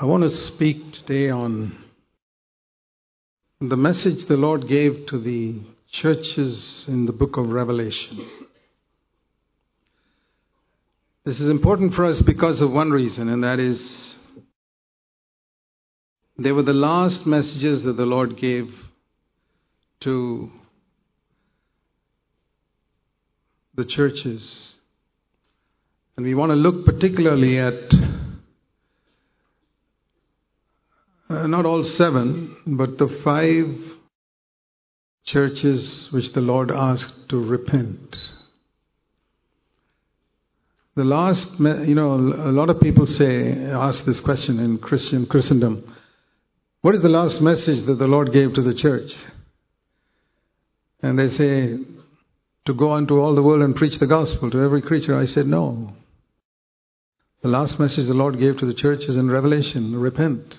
[0.00, 1.76] I want to speak today on
[3.60, 5.56] the message the Lord gave to the
[5.90, 8.26] churches in the book of Revelation.
[11.26, 14.16] This is important for us because of one reason, and that is
[16.38, 18.74] they were the last messages that the Lord gave
[20.00, 20.50] to
[23.74, 24.76] the churches.
[26.16, 27.99] And we want to look particularly at
[31.30, 33.78] uh, not all seven, but the five
[35.24, 38.18] churches which the Lord asked to repent.
[40.96, 45.96] The last, you know, a lot of people say, ask this question in Christian Christendom.
[46.82, 49.14] What is the last message that the Lord gave to the church?
[51.00, 51.78] And they say,
[52.66, 55.16] to go unto all the world and preach the gospel to every creature.
[55.16, 55.92] I said, no.
[57.42, 60.58] The last message the Lord gave to the church is in Revelation repent.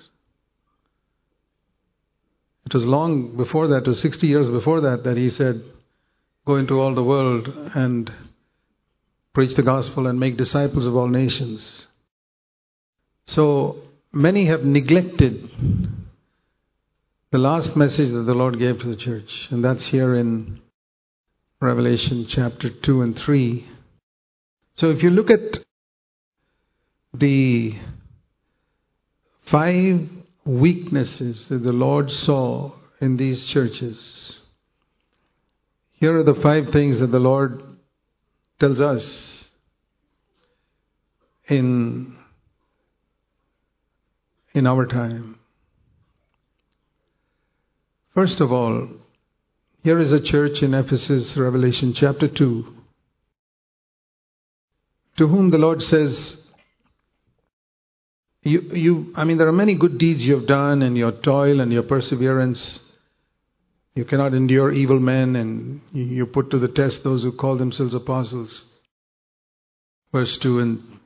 [2.71, 5.61] It was long before that, it was 60 years before that, that he said,
[6.47, 8.09] Go into all the world and
[9.33, 11.87] preach the gospel and make disciples of all nations.
[13.25, 13.81] So
[14.13, 15.49] many have neglected
[17.31, 20.61] the last message that the Lord gave to the church, and that's here in
[21.59, 23.67] Revelation chapter 2 and 3.
[24.75, 25.59] So if you look at
[27.13, 27.75] the
[29.43, 34.39] five weaknesses that the Lord saw in these churches.
[35.91, 37.63] Here are the five things that the Lord
[38.59, 39.49] tells us
[41.47, 42.15] in,
[44.53, 45.37] in our time.
[48.13, 48.87] First of all,
[49.83, 52.65] here is a church in Ephesus, Revelation chapter 2,
[55.17, 56.40] to whom the Lord says,
[58.43, 61.59] you, you, I mean, there are many good deeds you have done, and your toil
[61.59, 62.79] and your perseverance.
[63.93, 67.93] You cannot endure evil men, and you put to the test those who call themselves
[67.93, 68.63] apostles.
[70.11, 70.59] Verse 2.
[70.59, 70.99] And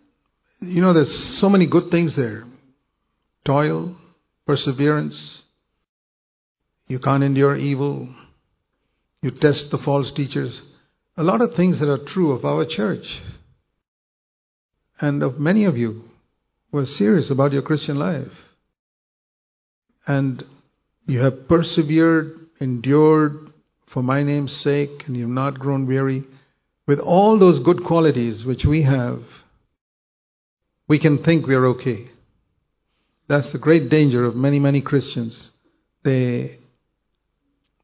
[0.62, 2.46] you know, there's so many good things there
[3.44, 3.96] toil,
[4.48, 5.44] perseverance.
[6.88, 8.10] You can't endure evil.
[9.22, 10.62] You test the false teachers.
[11.18, 13.22] A lot of things that are true of our church
[15.00, 16.04] and of many of you
[16.76, 18.34] were serious about your Christian life.
[20.06, 20.44] And
[21.08, 23.54] you have persevered, endured
[23.88, 26.26] for my name's sake, and you have not grown weary.
[26.86, 29.24] With all those good qualities which we have,
[30.88, 32.10] we can think we are okay.
[33.28, 35.52] That's the great danger of many, many Christians.
[36.04, 36.60] They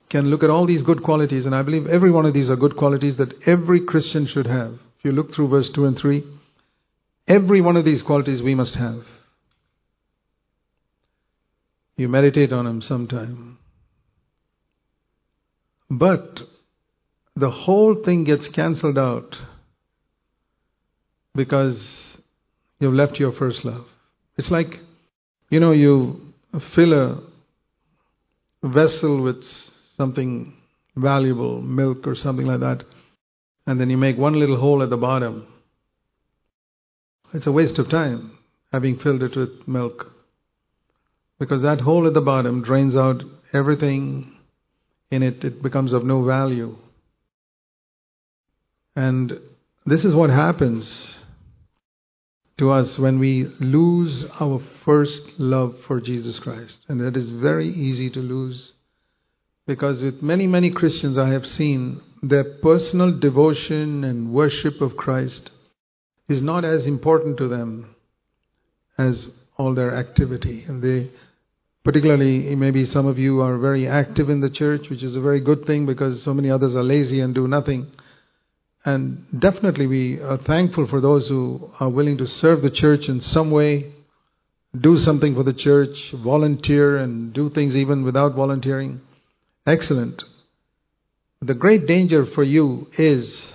[0.10, 2.58] can look at all these good qualities, and I believe every one of these are
[2.58, 4.74] good qualities that every Christian should have.
[5.00, 6.24] If you look through verse 2 and 3,
[7.32, 9.06] Every one of these qualities we must have.
[11.96, 13.58] You meditate on them sometime.
[15.90, 16.42] But
[17.38, 19.38] the whole thing gets cancelled out
[21.34, 22.18] because
[22.82, 23.86] you've left your first love.
[24.38, 24.80] It's like,
[25.50, 26.34] you know, you
[26.76, 27.24] fill a
[28.62, 29.46] vessel with
[29.96, 30.54] something
[30.98, 32.84] valuable, milk or something like that,
[33.66, 35.48] and then you make one little hole at the bottom
[37.34, 38.38] it's a waste of time
[38.72, 40.12] having filled it with milk.
[41.40, 44.38] Because that hole at the bottom drains out everything
[45.10, 46.78] in it, it becomes of no value.
[48.96, 49.40] And
[49.86, 51.20] this is what happens
[52.58, 56.86] to us when we lose our first love for Jesus Christ.
[56.88, 58.74] And that is very easy to lose.
[59.66, 65.50] Because with many, many Christians I have seen, their personal devotion and worship of Christ
[66.32, 67.96] is not as important to them
[68.98, 70.64] as all their activity.
[70.68, 71.12] And they,
[71.84, 75.40] particularly, maybe some of you are very active in the church, which is a very
[75.40, 77.88] good thing because so many others are lazy and do nothing.
[78.84, 83.22] And definitely, we are thankful for those who are willing to serve the church in
[83.22, 83.94] some way,
[84.80, 89.02] do something for the church, volunteer, and do things even without volunteering.
[89.68, 90.24] Excellent.
[91.42, 93.54] The great danger for you is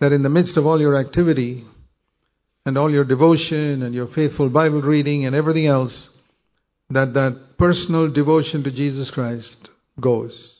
[0.00, 1.64] that in the midst of all your activity
[2.64, 6.08] and all your devotion and your faithful Bible reading and everything else,
[6.90, 10.54] that that personal devotion to Jesus Christ goes.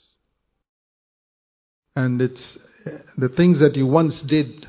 [1.95, 2.59] And it's
[3.17, 4.69] the things that you once did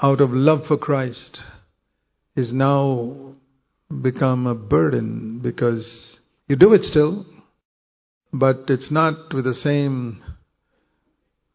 [0.00, 1.42] out of love for Christ
[2.34, 3.34] is now
[4.00, 6.18] become a burden because
[6.48, 7.26] you do it still,
[8.32, 10.22] but it's not with the same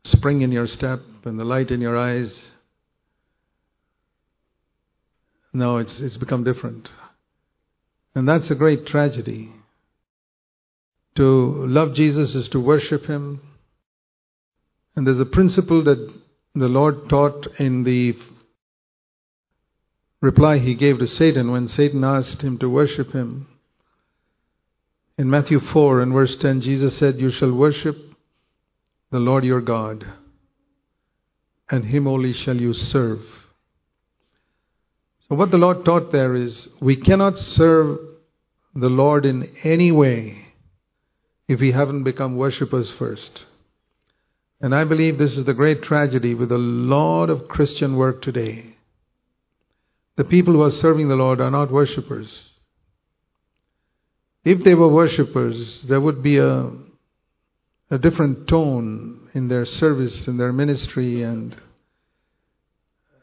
[0.04, 2.54] spring in your step and the light in your eyes.
[5.54, 6.90] No, it's, it's become different.
[8.16, 9.52] And that's a great tragedy.
[11.16, 13.42] To love Jesus is to worship Him.
[14.96, 16.14] And there's a principle that
[16.56, 18.16] the Lord taught in the
[20.22, 23.48] reply He gave to Satan when Satan asked him to worship Him.
[25.18, 27.98] In Matthew 4 and verse 10, Jesus said, You shall worship
[29.10, 30.06] the Lord your God,
[31.70, 33.22] and Him only shall you serve.
[35.28, 38.00] So, what the Lord taught there is we cannot serve
[38.74, 40.46] the Lord in any way
[41.48, 43.46] if we haven't become worshippers first.
[44.60, 48.78] And I believe this is the great tragedy with a lot of Christian work today.
[50.16, 52.52] The people who are serving the Lord are not worshippers.
[54.44, 56.72] If they were worshippers, there would be a,
[57.92, 61.56] a different tone in their service, in their ministry, and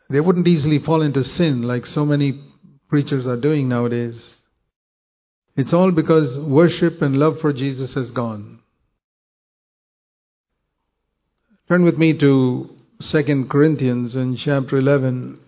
[0.09, 2.41] they wouldn't easily fall into sin like so many
[2.89, 4.43] preachers are doing nowadays.
[5.57, 8.61] It's all because worship and love for Jesus has gone.
[11.69, 15.41] Turn with me to 2 Corinthians in chapter 11.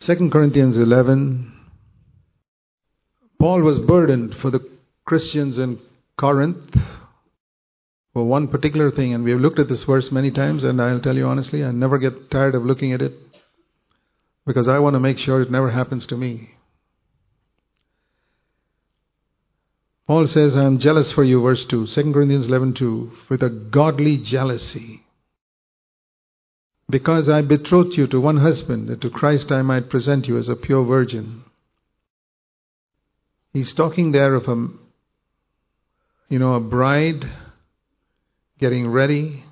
[0.00, 1.52] 2 Corinthians 11.
[3.38, 4.68] Paul was burdened for the
[5.06, 5.78] Christians in
[6.18, 6.76] Corinth
[8.12, 11.00] for one particular thing, and we have looked at this verse many times, and I'll
[11.00, 13.14] tell you honestly, I never get tired of looking at it
[14.46, 16.50] because I want to make sure it never happens to me.
[20.06, 23.48] Paul says, I am jealous for you, verse 2, 2 Corinthians 11 2, with a
[23.48, 25.04] godly jealousy.
[26.90, 30.50] Because I betrothed you to one husband, that to Christ I might present you as
[30.50, 31.44] a pure virgin.
[33.54, 34.68] He's talking there of a,
[36.28, 37.30] you know, a bride
[38.62, 39.42] getting ready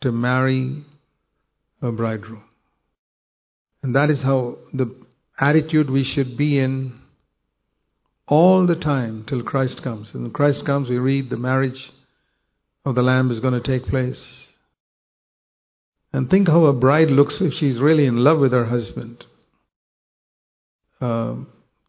[0.00, 0.82] to marry
[1.82, 2.42] a bridegroom.
[3.82, 4.96] And that is how the
[5.38, 6.98] attitude we should be in
[8.26, 10.14] all the time till Christ comes.
[10.14, 11.92] And when Christ comes, we read the marriage
[12.86, 14.48] of the Lamb is going to take place.
[16.14, 19.26] And think how a bride looks if she's really in love with her husband.
[20.98, 21.34] Uh,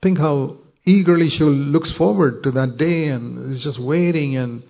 [0.01, 4.63] think how eagerly she looks forward to that day and is just waiting and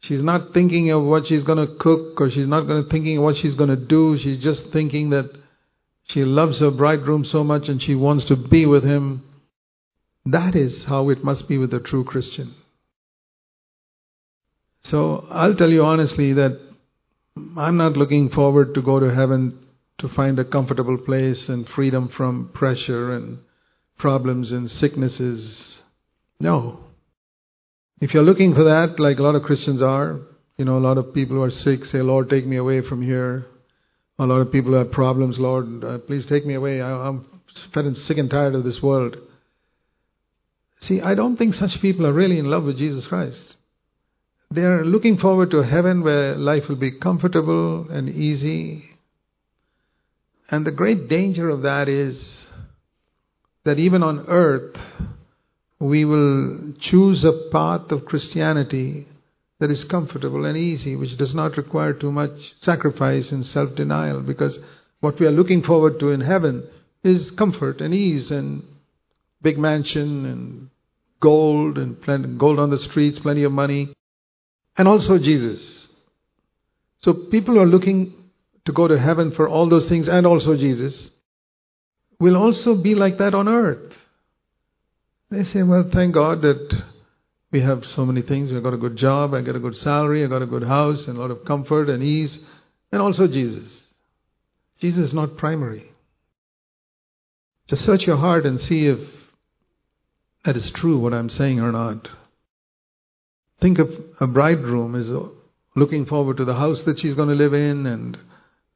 [0.00, 3.18] she's not thinking of what she's going to cook or she's not going to thinking
[3.18, 4.16] of what she's going to do.
[4.16, 5.30] She's just thinking that
[6.04, 9.22] she loves her bridegroom so much and she wants to be with him
[10.26, 12.54] that is how it must be with a true Christian.
[14.82, 16.60] So I'll tell you honestly that
[17.56, 19.58] I'm not looking forward to go to heaven
[19.98, 23.38] to find a comfortable place and freedom from pressure and
[23.98, 25.82] problems and sicknesses.
[26.38, 26.80] No.
[28.00, 30.20] If you're looking for that, like a lot of Christians are,
[30.56, 33.02] you know, a lot of people who are sick say, Lord, take me away from
[33.02, 33.46] here.
[34.18, 36.80] A lot of people who have problems, Lord, uh, please take me away.
[36.80, 37.26] I, I'm
[37.72, 39.16] fed and sick and tired of this world.
[40.80, 43.56] See, I don't think such people are really in love with Jesus Christ.
[44.50, 48.84] They are looking forward to heaven where life will be comfortable and easy.
[50.48, 52.48] And the great danger of that is
[53.64, 54.76] that even on earth,
[55.80, 59.08] we will choose a path of Christianity
[59.58, 64.20] that is comfortable and easy, which does not require too much sacrifice and self denial,
[64.20, 64.58] because
[65.00, 66.68] what we are looking forward to in heaven
[67.02, 68.62] is comfort and ease and
[69.40, 70.70] big mansion and
[71.20, 73.92] gold and plenty, gold on the streets, plenty of money,
[74.76, 75.88] and also Jesus.
[76.98, 78.14] So people are looking
[78.66, 81.10] to go to heaven for all those things and also Jesus
[82.18, 83.94] will also be like that on earth.
[85.30, 86.82] They say, well, thank God that
[87.52, 88.52] we have so many things.
[88.52, 91.06] We've got a good job, I got a good salary, I got a good house,
[91.06, 92.40] and a lot of comfort and ease,
[92.90, 93.88] and also Jesus.
[94.80, 95.84] Jesus is not primary.
[97.68, 98.98] Just search your heart and see if
[100.44, 102.08] that is true what I'm saying or not.
[103.60, 105.10] Think of a bridegroom is
[105.76, 108.18] looking forward to the house that she's going to live in and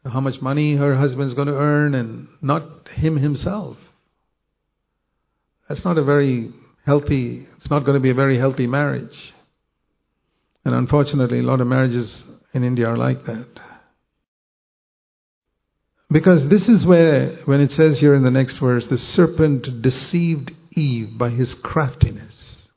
[0.05, 3.77] how much money her husband's going to earn and not him himself.
[5.69, 6.53] That's not a very
[6.85, 9.35] healthy, it's not going to be a very healthy marriage.
[10.65, 13.61] And unfortunately, a lot of marriages in India are like that.
[16.11, 20.53] Because this is where, when it says here in the next verse, the serpent deceived
[20.71, 22.69] Eve by his craftiness.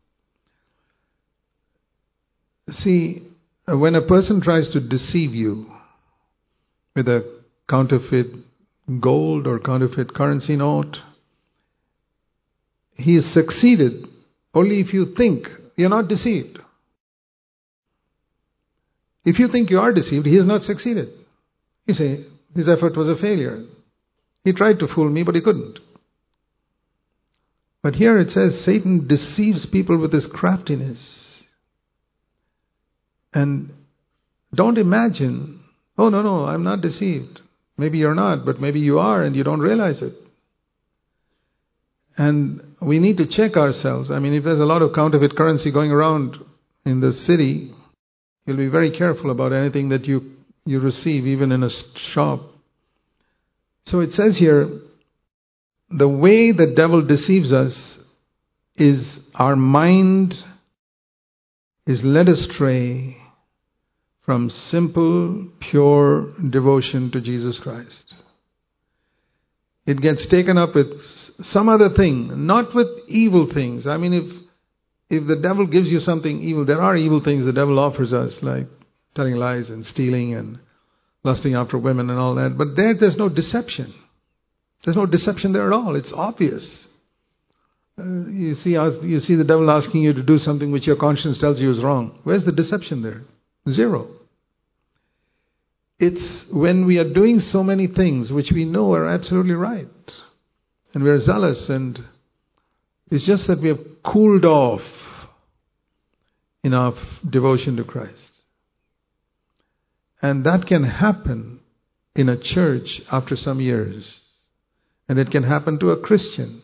[2.70, 3.24] See,
[3.68, 5.72] when a person tries to deceive you
[6.96, 8.28] with a counterfeit
[9.00, 11.02] gold or counterfeit currency note,
[12.98, 14.08] he has succeeded
[14.54, 16.60] only if you think you're not deceived.
[19.24, 21.10] If you think you are deceived, he has not succeeded.
[21.86, 22.26] You say,
[22.56, 23.66] his effort was a failure.
[24.44, 25.80] He tried to fool me, but he couldn't.
[27.84, 31.44] But here it says Satan deceives people with his craftiness.
[33.34, 33.74] And
[34.54, 35.60] don't imagine,
[35.98, 37.42] oh, no, no, I'm not deceived.
[37.78, 40.14] Maybe you're not, but maybe you are and you don't realize it.
[42.18, 44.10] And we need to check ourselves.
[44.10, 46.38] I mean, if there's a lot of counterfeit currency going around
[46.86, 47.74] in the city,
[48.46, 50.32] you'll be very careful about anything that you,
[50.66, 52.42] you receive, even in a shop.
[53.86, 54.68] So it says here,
[55.90, 58.00] the way the devil deceives us
[58.76, 60.36] is our mind
[61.86, 63.18] is led astray
[64.24, 68.14] from simple, pure devotion to Jesus Christ.
[69.88, 71.02] It gets taken up with
[71.42, 73.88] some other thing, not with evil things.
[73.88, 77.54] I mean, if, if the devil gives you something evil, there are evil things the
[77.54, 78.68] devil offers us, like
[79.16, 80.60] telling lies and stealing and
[81.24, 82.58] lusting after women and all that.
[82.58, 83.94] But there, there's no deception.
[84.84, 85.96] There's no deception there at all.
[85.96, 86.86] It's obvious.
[87.98, 91.40] Uh, you see, you see the devil asking you to do something which your conscience
[91.40, 92.20] tells you is wrong.
[92.26, 93.24] Where's the deception there?
[93.72, 94.10] Zero.
[96.00, 99.88] It's when we are doing so many things which we know are absolutely right,
[100.94, 102.04] and we are zealous, and
[103.10, 104.84] it's just that we have cooled off
[106.64, 106.94] in our
[107.28, 108.32] devotion to Christ.
[110.22, 111.62] And that can happen
[112.16, 114.20] in a church after some years.
[115.08, 116.64] And it can happen to a Christian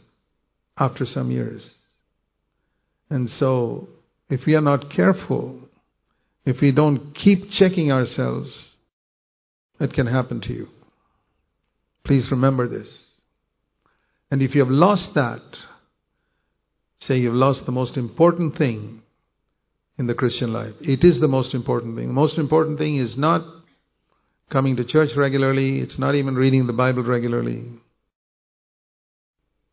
[0.77, 1.75] after some years.
[3.09, 3.87] And so,
[4.29, 5.59] if we are not careful,
[6.45, 8.72] if we don't keep checking ourselves,
[9.83, 10.69] it can happen to you.
[12.03, 13.05] Please remember this.
[14.31, 15.41] And if you have lost that,
[16.99, 19.01] say you've lost the most important thing
[19.97, 20.73] in the Christian life.
[20.81, 22.07] It is the most important thing.
[22.07, 23.45] The most important thing is not
[24.49, 27.65] coming to church regularly, it's not even reading the Bible regularly.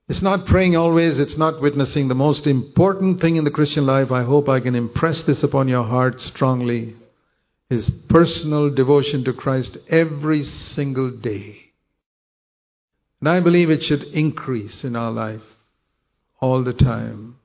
[0.08, 2.08] It's not praying always, it's not witnessing.
[2.08, 5.68] The most important thing in the Christian life, I hope I can impress this upon
[5.68, 6.96] your heart strongly,
[7.70, 11.56] is personal devotion to Christ every single day.
[13.20, 15.42] And I believe it should increase in our life
[16.40, 17.36] all the time.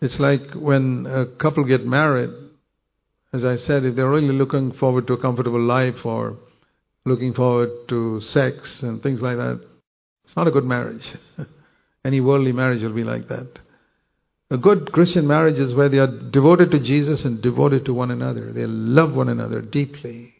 [0.00, 2.30] It's like when a couple get married,
[3.32, 6.36] as I said, if they're really looking forward to a comfortable life or
[7.04, 9.60] looking forward to sex and things like that,
[10.24, 11.12] it's not a good marriage.
[12.04, 13.58] Any worldly marriage will be like that.
[14.50, 18.10] A good Christian marriage is where they are devoted to Jesus and devoted to one
[18.10, 18.52] another.
[18.52, 20.34] They love one another deeply.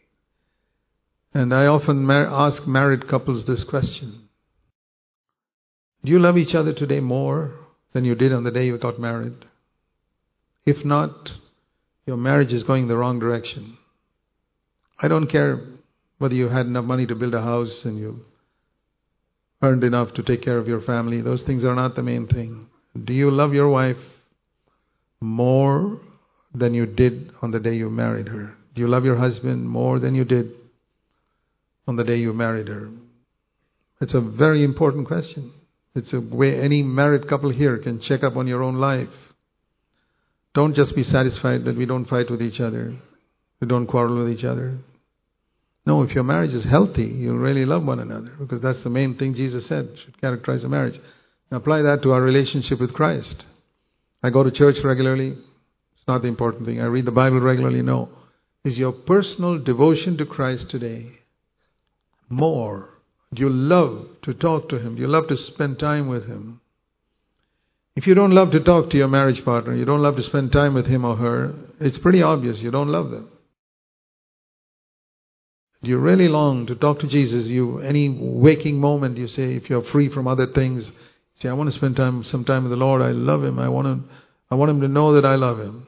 [1.33, 4.27] And I often mar- ask married couples this question
[6.03, 7.55] Do you love each other today more
[7.93, 9.45] than you did on the day you got married?
[10.65, 11.31] If not,
[12.05, 13.77] your marriage is going the wrong direction.
[14.99, 15.61] I don't care
[16.17, 18.25] whether you had enough money to build a house and you
[19.61, 21.21] earned enough to take care of your family.
[21.21, 22.67] Those things are not the main thing.
[22.95, 23.97] Do you love your wife
[25.21, 25.99] more
[26.53, 28.53] than you did on the day you married her?
[28.75, 30.51] Do you love your husband more than you did
[31.87, 32.89] on the day you married her?
[34.01, 35.53] It's a very important question.
[35.93, 39.09] It's a way any married couple here can check up on your own life.
[40.53, 42.95] Don't just be satisfied that we don't fight with each other,
[43.59, 44.77] we don't quarrel with each other.
[45.85, 49.15] No, if your marriage is healthy, you'll really love one another because that's the main
[49.15, 50.99] thing Jesus said should characterize a marriage.
[51.51, 53.45] Apply that to our relationship with Christ.
[54.23, 55.31] I go to church regularly.
[55.31, 56.81] It's not the important thing.
[56.81, 57.81] I read the Bible regularly.
[57.81, 58.09] No.
[58.63, 61.07] Is your personal devotion to Christ today
[62.29, 62.89] more?
[63.33, 64.95] Do you love to talk to Him?
[64.95, 66.61] Do you love to spend time with Him?
[67.95, 70.51] If you don't love to talk to your marriage partner, you don't love to spend
[70.51, 73.29] time with him or her, it's pretty obvious you don't love them
[75.83, 79.69] Do you really long to talk to Jesus, you any waking moment you say, if
[79.69, 80.91] you're free from other things,
[81.41, 83.01] say, I want to spend time some time with the Lord.
[83.01, 83.57] I love Him.
[83.57, 84.09] I want to,
[84.49, 85.87] I want Him to know that I love Him.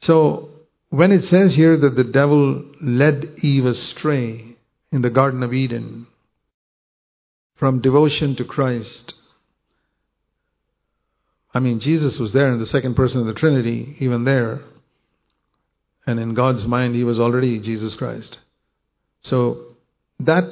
[0.00, 0.50] So
[0.90, 4.56] when it says here that the devil led Eve astray
[4.92, 6.06] in the Garden of Eden
[7.56, 9.14] from devotion to Christ,
[11.52, 14.60] I mean, Jesus was there in the second person of the Trinity, even there.
[16.06, 18.38] And in God's mind, he was already Jesus Christ.
[19.22, 19.74] So
[20.20, 20.44] that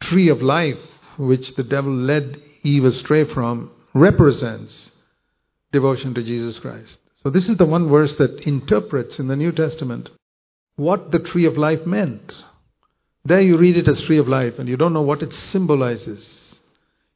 [0.00, 0.78] tree of life,
[1.18, 4.90] which the devil led Eve astray from, represents
[5.72, 6.98] devotion to Jesus Christ.
[7.22, 10.10] So this is the one verse that interprets in the New Testament
[10.76, 12.34] what the tree of life meant.
[13.24, 16.60] There you read it as tree of life and you don't know what it symbolizes.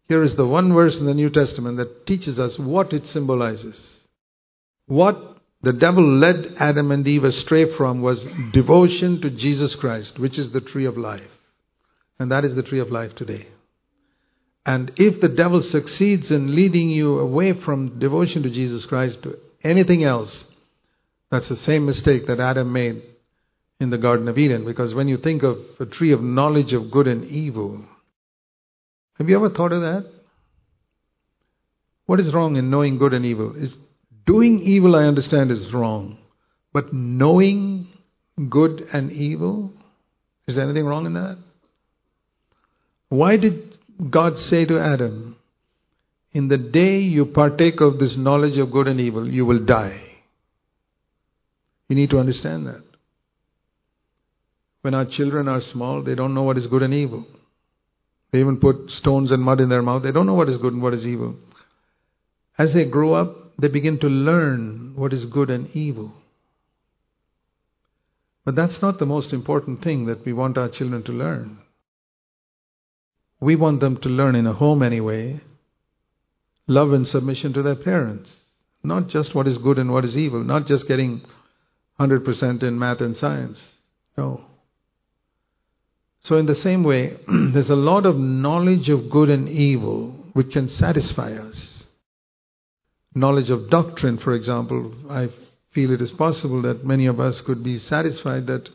[0.09, 4.01] Here is the one verse in the New Testament that teaches us what it symbolizes.
[4.87, 10.39] What the devil led Adam and Eve astray from was devotion to Jesus Christ, which
[10.39, 11.31] is the tree of life.
[12.19, 13.47] And that is the tree of life today.
[14.67, 19.39] And if the devil succeeds in leading you away from devotion to Jesus Christ to
[19.65, 20.45] anything else,
[21.31, 23.03] that's the same mistake that Adam made
[23.79, 24.65] in the Garden of Eden.
[24.65, 27.83] Because when you think of a tree of knowledge of good and evil,
[29.15, 30.11] have you ever thought of that?
[32.07, 33.55] What is wrong in knowing good and evil?
[33.57, 33.75] Is
[34.27, 36.19] doing evil I understand is wrong.
[36.73, 37.89] But knowing
[38.49, 39.73] good and evil,
[40.47, 41.39] is there anything wrong in that?
[43.09, 45.37] Why did God say to Adam,
[46.33, 50.01] In the day you partake of this knowledge of good and evil, you will die?
[51.89, 52.83] You need to understand that.
[54.83, 57.27] When our children are small, they don't know what is good and evil.
[58.31, 60.03] They even put stones and mud in their mouth.
[60.03, 61.35] They don't know what is good and what is evil.
[62.57, 66.13] As they grow up, they begin to learn what is good and evil.
[68.45, 71.59] But that's not the most important thing that we want our children to learn.
[73.41, 75.41] We want them to learn in a home anyway
[76.71, 78.45] love and submission to their parents.
[78.83, 81.23] Not just what is good and what is evil, not just getting
[81.99, 83.77] 100% in math and science.
[84.17, 84.45] No.
[86.23, 90.53] So, in the same way, there's a lot of knowledge of good and evil which
[90.53, 91.87] can satisfy us.
[93.15, 95.31] Knowledge of doctrine, for example, I
[95.73, 98.69] feel it is possible that many of us could be satisfied that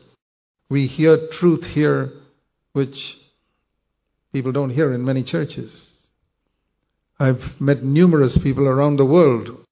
[0.68, 2.12] we hear truth here
[2.72, 3.16] which
[4.36, 5.94] people don't hear in many churches.
[7.18, 9.64] I've met numerous people around the world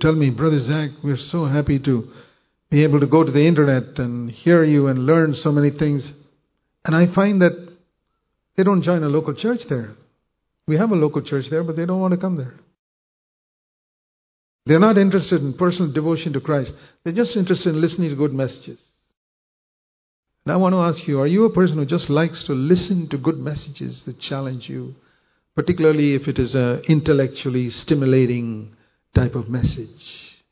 [0.00, 2.10] tell me, Brother Zach, we're so happy to
[2.70, 6.14] be able to go to the internet and hear you and learn so many things.
[6.86, 7.52] And I find that
[8.56, 9.90] they don't join a local church there.
[10.66, 12.54] We have a local church there, but they don't want to come there.
[14.64, 16.74] They're not interested in personal devotion to Christ.
[17.04, 18.80] They're just interested in listening to good messages.
[20.46, 23.08] And I want to ask you are you a person who just likes to listen
[23.08, 24.94] to good messages that challenge you,
[25.56, 28.76] particularly if it is an intellectually stimulating
[29.12, 30.44] type of message?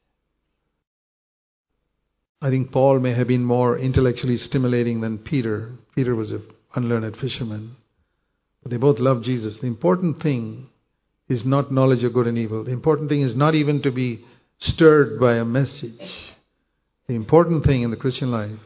[2.42, 5.70] I think Paul may have been more intellectually stimulating than Peter.
[5.94, 6.42] Peter was an
[6.74, 7.76] unlearned fisherman.
[8.64, 9.58] But they both loved Jesus.
[9.58, 10.70] The important thing
[11.28, 12.64] is not knowledge of good and evil.
[12.64, 14.26] The important thing is not even to be
[14.58, 16.34] stirred by a message.
[17.06, 18.58] The important thing in the Christian life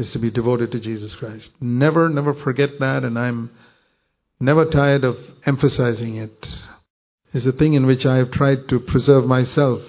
[0.00, 1.50] is to be devoted to Jesus Christ.
[1.60, 3.50] Never, never forget that, and I'm
[4.40, 6.66] never tired of emphasizing it.
[7.32, 9.82] It's a thing in which I have tried to preserve myself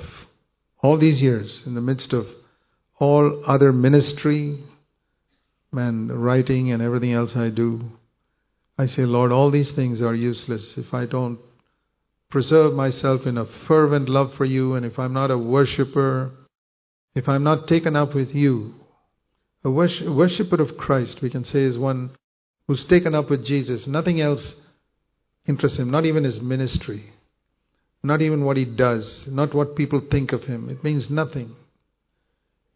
[0.84, 2.28] all these years in the midst of
[3.00, 4.60] all other ministry
[5.72, 7.82] and writing and everything else I do.
[8.78, 11.40] I say, Lord, all these things are useless if I don't
[12.30, 16.32] preserve myself in a fervent love for you, and if I'm not a worshiper,
[17.16, 18.76] if I'm not taken up with you.
[19.64, 22.12] A worshiper of Christ, we can say, is one
[22.68, 23.86] who's taken up with Jesus.
[23.86, 24.56] Nothing else
[25.48, 27.12] interests him, not even his ministry,
[28.04, 30.70] not even what he does, not what people think of him.
[30.70, 31.56] It means nothing.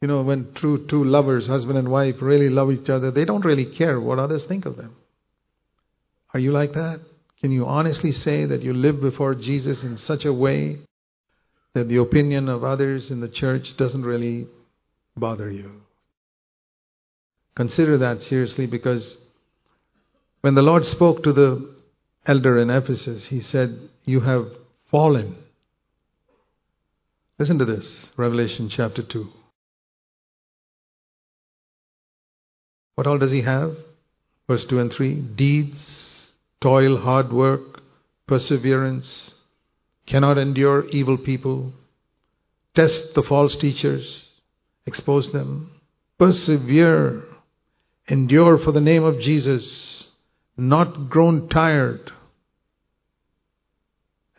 [0.01, 3.45] You know, when true two lovers, husband and wife, really love each other, they don't
[3.45, 4.95] really care what others think of them.
[6.33, 6.99] Are you like that?
[7.41, 10.79] Can you honestly say that you live before Jesus in such a way
[11.73, 14.47] that the opinion of others in the church doesn't really
[15.15, 15.84] bother you?
[17.55, 19.17] Consider that seriously because
[20.41, 21.73] when the Lord spoke to the
[22.25, 24.47] elder in Ephesus, he said, You have
[24.91, 25.35] fallen.
[27.39, 29.27] Listen to this, Revelation chapter 2.
[32.95, 33.75] What all does he have?
[34.47, 37.81] Verse 2 and 3 Deeds toil, hard work,
[38.27, 39.33] perseverance,
[40.07, 41.73] cannot endure evil people,
[42.73, 44.29] test the false teachers,
[44.85, 45.69] expose them,
[46.17, 47.23] persevere,
[48.07, 50.07] endure for the name of Jesus,
[50.57, 52.11] not grown tired.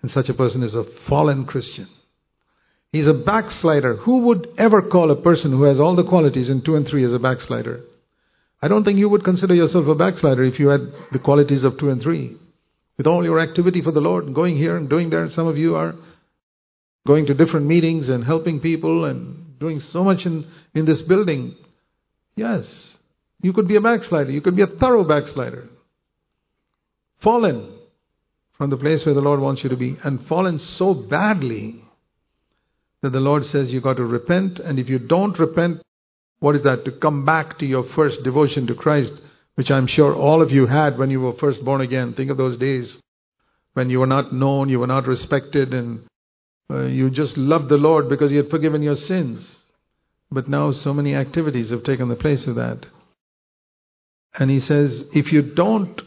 [0.03, 1.89] And such a person is a fallen Christian.
[2.93, 3.97] He's a backslider.
[3.97, 7.05] Who would ever call a person who has all the qualities in 2 and 3
[7.05, 7.81] as a backslider?
[8.63, 11.79] I don't think you would consider yourself a backslider if you had the qualities of
[11.79, 12.37] two and three.
[12.97, 15.77] With all your activity for the Lord, going here and doing there, some of you
[15.77, 15.95] are
[17.07, 21.55] going to different meetings and helping people and doing so much in, in this building.
[22.35, 22.96] Yes,
[23.43, 24.31] you could be a backslider.
[24.31, 25.69] You could be a thorough backslider.
[27.21, 27.77] Fallen
[28.57, 31.83] from the place where the Lord wants you to be, and fallen so badly
[33.03, 35.83] that the Lord says you've got to repent, and if you don't repent,
[36.41, 36.85] what is that?
[36.87, 39.13] To come back to your first devotion to Christ,
[39.55, 42.15] which I'm sure all of you had when you were first born again.
[42.15, 42.99] Think of those days
[43.75, 46.07] when you were not known, you were not respected, and
[46.71, 49.63] uh, you just loved the Lord because He had forgiven your sins.
[50.31, 52.87] But now so many activities have taken the place of that.
[54.37, 56.01] And He says, if you don't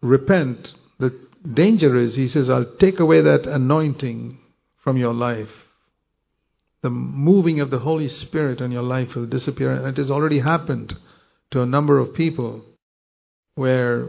[0.00, 1.18] repent, the
[1.52, 4.38] danger is, he says, I'll take away that anointing
[4.82, 5.50] from your life.
[6.82, 9.72] The moving of the Holy Spirit in your life will disappear.
[9.72, 10.96] And it has already happened
[11.50, 12.62] to a number of people
[13.54, 14.08] where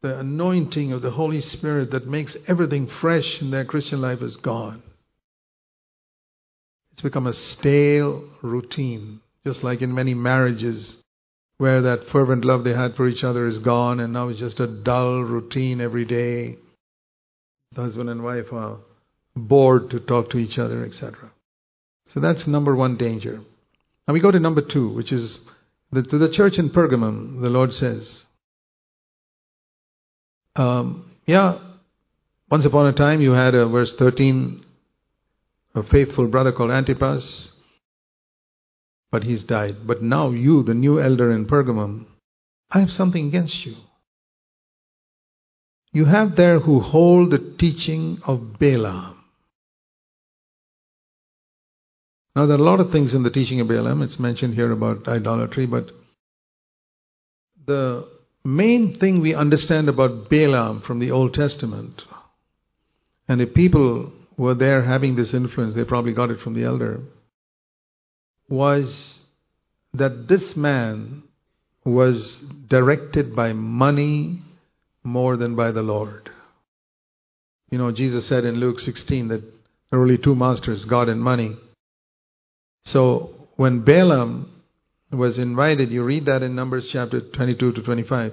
[0.00, 4.36] the anointing of the Holy Spirit that makes everything fresh in their Christian life is
[4.36, 4.82] gone.
[6.92, 10.98] It's become a stale routine, just like in many marriages
[11.58, 14.60] where that fervent love they had for each other is gone and now it's just
[14.60, 16.56] a dull routine every day.
[17.72, 18.78] The husband and wife are
[19.36, 21.32] bored to talk to each other, etc.
[22.08, 23.40] So that's number one danger.
[24.06, 25.40] Now we go to number two, which is
[25.90, 28.24] the, to the church in Pergamum, the Lord says,
[30.56, 31.58] um, yeah,
[32.50, 34.64] once upon a time you had a verse 13,
[35.74, 37.52] a faithful brother called Antipas,
[39.10, 39.86] but he's died.
[39.86, 42.06] But now you, the new elder in Pergamum,
[42.70, 43.76] I have something against you.
[45.92, 49.16] You have there who hold the teaching of Balaam.
[52.36, 54.02] Now, there are a lot of things in the teaching of Balaam.
[54.02, 55.90] It's mentioned here about idolatry, but
[57.66, 58.06] the
[58.44, 62.04] main thing we understand about Balaam from the Old Testament,
[63.26, 67.00] and the people were there having this influence, they probably got it from the elder,
[68.48, 69.20] was
[69.94, 71.22] that this man
[71.84, 74.42] was directed by money
[75.02, 76.30] more than by the Lord.
[77.70, 79.42] You know, Jesus said in Luke 16 that
[79.90, 81.56] there are only two masters, God and money.
[82.84, 84.62] So when Balaam
[85.10, 88.32] was invited, you read that in Numbers chapter 22 to 25,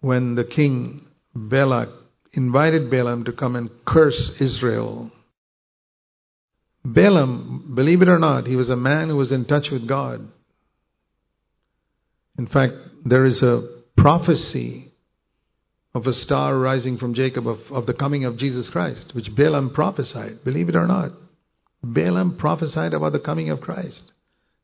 [0.00, 1.88] when the king Balak
[2.32, 5.10] invited Balaam to come and curse Israel.
[6.84, 10.28] Balaam, believe it or not, he was a man who was in touch with God.
[12.38, 14.92] In fact, there is a prophecy
[15.94, 19.70] of a star rising from Jacob of, of the coming of Jesus Christ, which Balaam
[19.70, 21.12] prophesied, believe it or not.
[21.82, 24.12] Balaam prophesied about the coming of Christ.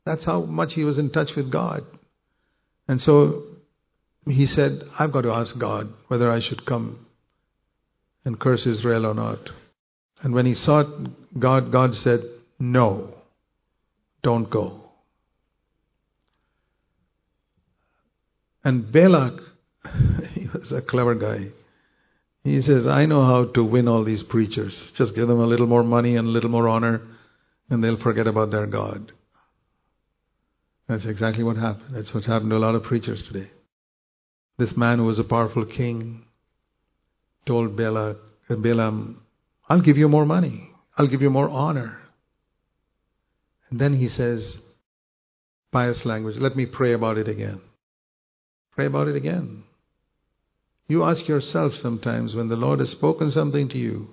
[0.05, 1.83] That's how much he was in touch with God.
[2.87, 3.43] And so
[4.27, 7.05] he said, I've got to ask God whether I should come
[8.23, 9.49] and curse Israel or not.
[10.21, 10.87] And when he sought
[11.37, 12.21] God, God said,
[12.59, 13.13] No,
[14.23, 14.81] don't go.
[18.63, 19.39] And Balak,
[20.33, 21.49] he was a clever guy.
[22.43, 24.91] He says, I know how to win all these preachers.
[24.91, 27.01] Just give them a little more money and a little more honor,
[27.69, 29.11] and they'll forget about their God.
[30.87, 31.95] That's exactly what happened.
[31.95, 33.49] That's what's happened to a lot of preachers today.
[34.57, 36.25] This man who was a powerful king
[37.45, 39.21] told Balak, Balaam,
[39.67, 40.69] I'll give you more money.
[40.97, 41.99] I'll give you more honor.
[43.69, 44.59] And then he says,
[45.71, 47.61] pious language, let me pray about it again.
[48.75, 49.63] Pray about it again.
[50.87, 54.09] You ask yourself sometimes when the Lord has spoken something to you,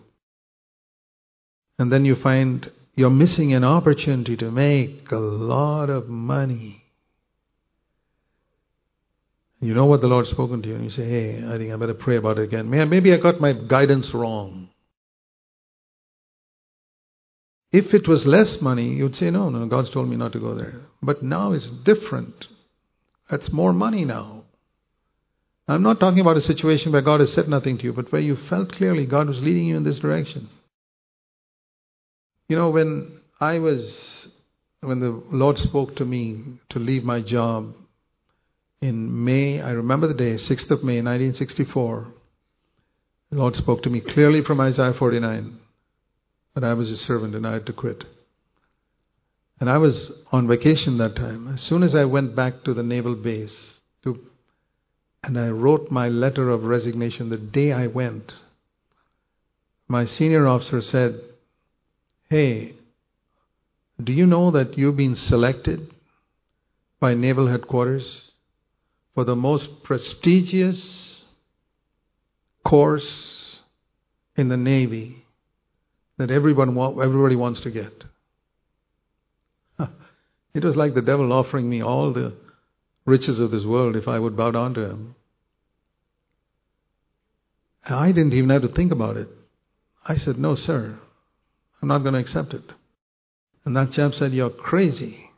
[1.78, 6.82] and then you find you're missing an opportunity to make a lot of money.
[9.60, 11.76] You know what the Lord's spoken to you, and you say, Hey, I think I
[11.76, 12.68] better pray about it again.
[12.68, 14.68] Maybe I got my guidance wrong.
[17.72, 20.54] If it was less money, you'd say, No, no, God's told me not to go
[20.54, 20.74] there.
[21.02, 22.46] But now it's different.
[23.30, 24.44] It's more money now.
[25.66, 28.20] I'm not talking about a situation where God has said nothing to you, but where
[28.20, 30.50] you felt clearly God was leading you in this direction.
[32.48, 34.28] You know, when I was,
[34.80, 37.74] when the Lord spoke to me to leave my job
[38.82, 42.08] in May, I remember the day, 6th of May, 1964,
[43.30, 45.58] the Lord spoke to me clearly from Isaiah 49,
[46.54, 48.04] but I was a servant and I had to quit.
[49.60, 51.48] And I was on vacation that time.
[51.48, 54.20] As soon as I went back to the naval base to
[55.24, 58.34] and I wrote my letter of resignation the day I went.
[59.86, 61.20] My senior officer said,
[62.28, 62.74] Hey,
[64.02, 65.94] do you know that you've been selected
[66.98, 68.32] by Naval Headquarters
[69.14, 71.24] for the most prestigious
[72.64, 73.60] course
[74.36, 75.21] in the Navy
[76.18, 78.04] that everyone everybody wants to get?
[80.54, 82.34] It was like the devil offering me all the
[83.06, 85.14] riches of this world if I would bow down to him.
[87.84, 89.28] I didn't even have to think about it.
[90.04, 90.98] I said, No, sir,
[91.80, 92.72] I'm not going to accept it.
[93.64, 95.30] And that chap said, You're crazy.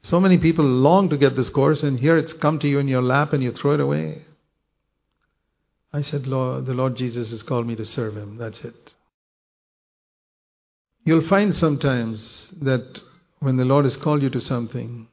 [0.00, 2.88] So many people long to get this course, and here it's come to you in
[2.88, 4.24] your lap and you throw it away.
[5.92, 8.36] I said, Lord, the Lord Jesus has called me to serve him.
[8.36, 8.94] That's it.
[11.08, 13.00] You'll find sometimes that
[13.38, 15.08] when the Lord has called you to something,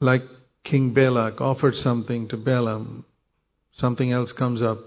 [0.00, 0.22] like
[0.62, 3.04] King Balak offered something to Balaam.
[3.72, 4.78] something else comes up.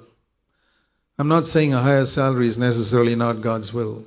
[1.19, 4.05] I'm not saying a higher salary is necessarily not God's will.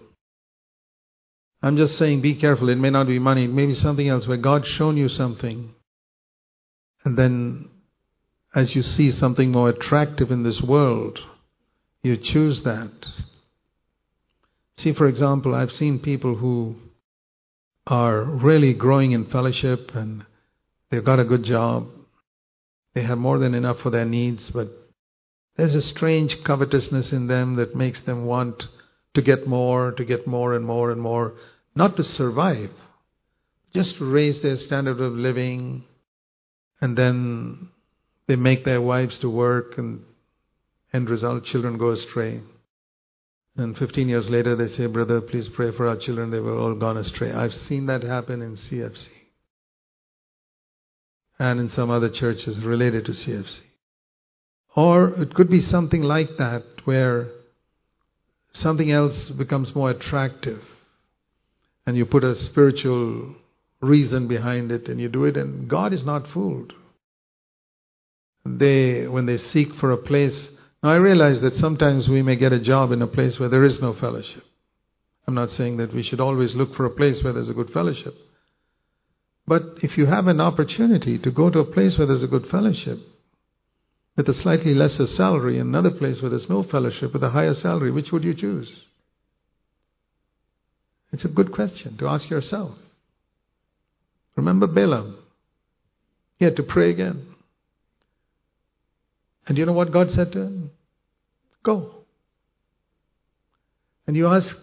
[1.63, 2.71] I'm just saying be careful.
[2.71, 5.75] It may not be money, it may be something else where God's shown you something.
[7.05, 7.69] And then,
[8.55, 11.19] as you see something more attractive in this world,
[12.03, 13.25] you choose that.
[14.81, 16.75] See, for example, I've seen people who
[17.87, 20.25] are really growing in fellowship and
[20.91, 21.87] they've got a good job.
[22.95, 24.69] They have more than enough for their needs, but
[25.59, 28.69] there's a strange covetousness in them that makes them want
[29.13, 31.35] to get more, to get more and more and more,
[31.75, 32.71] not to survive,
[33.75, 35.85] just to raise their standard of living,
[36.81, 37.69] and then
[38.27, 40.03] they make their wives to work, and
[40.95, 42.41] end result, children go astray.
[43.57, 46.31] And 15 years later, they say, Brother, please pray for our children.
[46.31, 47.33] They were all gone astray.
[47.33, 49.09] I've seen that happen in CFC
[51.39, 53.61] and in some other churches related to CFC.
[54.77, 57.29] Or it could be something like that where
[58.53, 60.63] something else becomes more attractive
[61.87, 63.35] and you put a spiritual
[63.81, 66.75] reason behind it and you do it and God is not fooled.
[68.45, 70.51] They when they seek for a place
[70.83, 73.65] now I realize that sometimes we may get a job in a place where there
[73.65, 74.45] is no fellowship.
[75.27, 77.71] I'm not saying that we should always look for a place where there's a good
[77.71, 78.15] fellowship.
[79.47, 82.47] But if you have an opportunity to go to a place where there's a good
[82.47, 82.99] fellowship,
[84.17, 87.91] with a slightly lesser salary, another place where there's no fellowship with a higher salary,
[87.91, 88.85] which would you choose?
[91.13, 92.73] It's a good question to ask yourself.
[94.37, 95.19] Remember Balaam?
[96.37, 97.35] He had to pray again.
[99.47, 100.70] And you know what God said to him?
[101.63, 101.95] Go.
[104.07, 104.57] And you ask,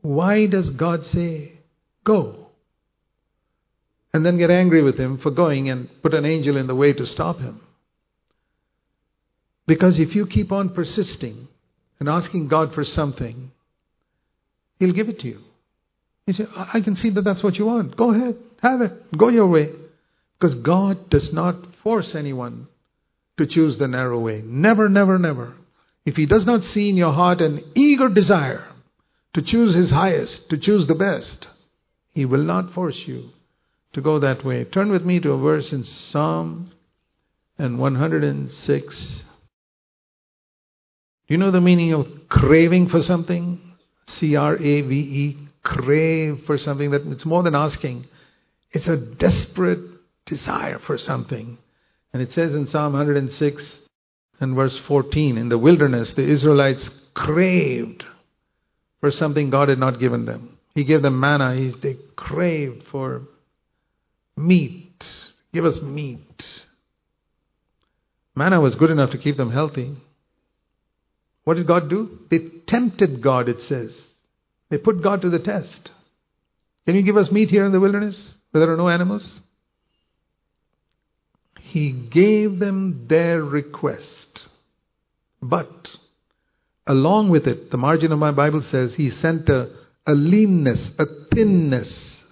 [0.00, 1.52] why does God say,
[2.04, 2.48] go?
[4.14, 6.92] And then get angry with him for going and put an angel in the way
[6.92, 7.60] to stop him.
[9.66, 11.48] Because if you keep on persisting
[12.00, 13.52] and asking God for something,
[14.82, 15.40] He'll give it to you.
[16.26, 17.96] You say, I can see that that's what you want.
[17.96, 19.70] Go ahead, have it, go your way.
[20.38, 22.66] Because God does not force anyone
[23.36, 24.42] to choose the narrow way.
[24.44, 25.54] Never, never, never.
[26.04, 28.64] If He does not see in your heart an eager desire
[29.34, 31.48] to choose His highest, to choose the best,
[32.12, 33.30] He will not force you
[33.92, 34.64] to go that way.
[34.64, 36.72] Turn with me to a verse in Psalm
[37.58, 39.24] and 106.
[41.28, 43.60] Do you know the meaning of craving for something?
[44.06, 48.06] C R A V E, crave for something that it's more than asking.
[48.72, 49.80] It's a desperate
[50.26, 51.58] desire for something.
[52.12, 53.78] And it says in Psalm 106
[54.42, 58.04] and verse 14 in the wilderness, the Israelites craved
[59.00, 60.58] for something God had not given them.
[60.74, 63.22] He gave them manna, he, they craved for
[64.36, 65.06] meat.
[65.52, 66.62] Give us meat.
[68.34, 69.94] Manna was good enough to keep them healthy.
[71.44, 72.20] What did God do?
[72.30, 74.08] They tempted God, it says.
[74.70, 75.90] They put God to the test.
[76.86, 79.40] Can you give us meat here in the wilderness where there are no animals?
[81.72, 84.46] He gave them their request.
[85.40, 85.96] But
[86.86, 89.70] along with it, the margin of my Bible says he sent a,
[90.06, 92.24] a leanness, a thinness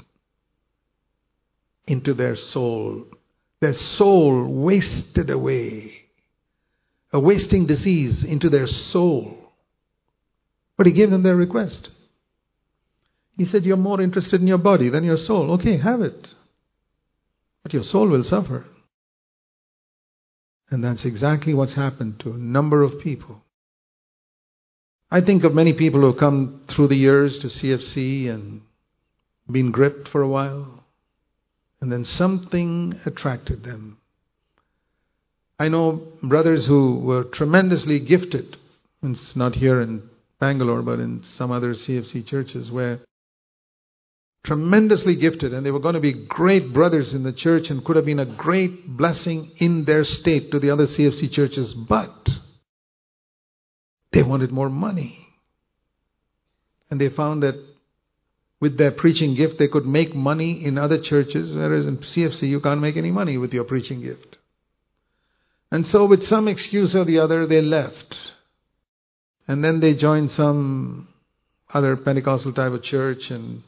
[1.86, 3.06] into their soul.
[3.60, 6.02] Their soul wasted away
[7.10, 9.38] a wasting disease into their soul.
[10.76, 11.88] But he gave them their request.
[13.38, 15.52] He said, You're more interested in your body than your soul.
[15.52, 16.34] Okay, have it.
[17.62, 18.66] But your soul will suffer.
[20.70, 23.42] And that's exactly what's happened to a number of people.
[25.10, 28.62] I think of many people who have come through the years to CFC and
[29.50, 30.84] been gripped for a while,
[31.80, 33.98] and then something attracted them.
[35.58, 38.56] I know brothers who were tremendously gifted.
[39.02, 43.00] It's not here in Bangalore, but in some other CFC churches where
[44.44, 47.96] tremendously gifted and they were going to be great brothers in the church and could
[47.96, 52.28] have been a great blessing in their state to the other CFC churches, but
[54.12, 55.26] they wanted more money.
[56.90, 57.54] And they found that
[58.60, 62.60] with their preaching gift, they could make money in other churches, whereas in CFC, you
[62.60, 64.36] can't make any money with your preaching gift.
[65.70, 68.16] And so, with some excuse or the other, they left.
[69.46, 71.08] And then they joined some
[71.72, 73.62] other Pentecostal type of church and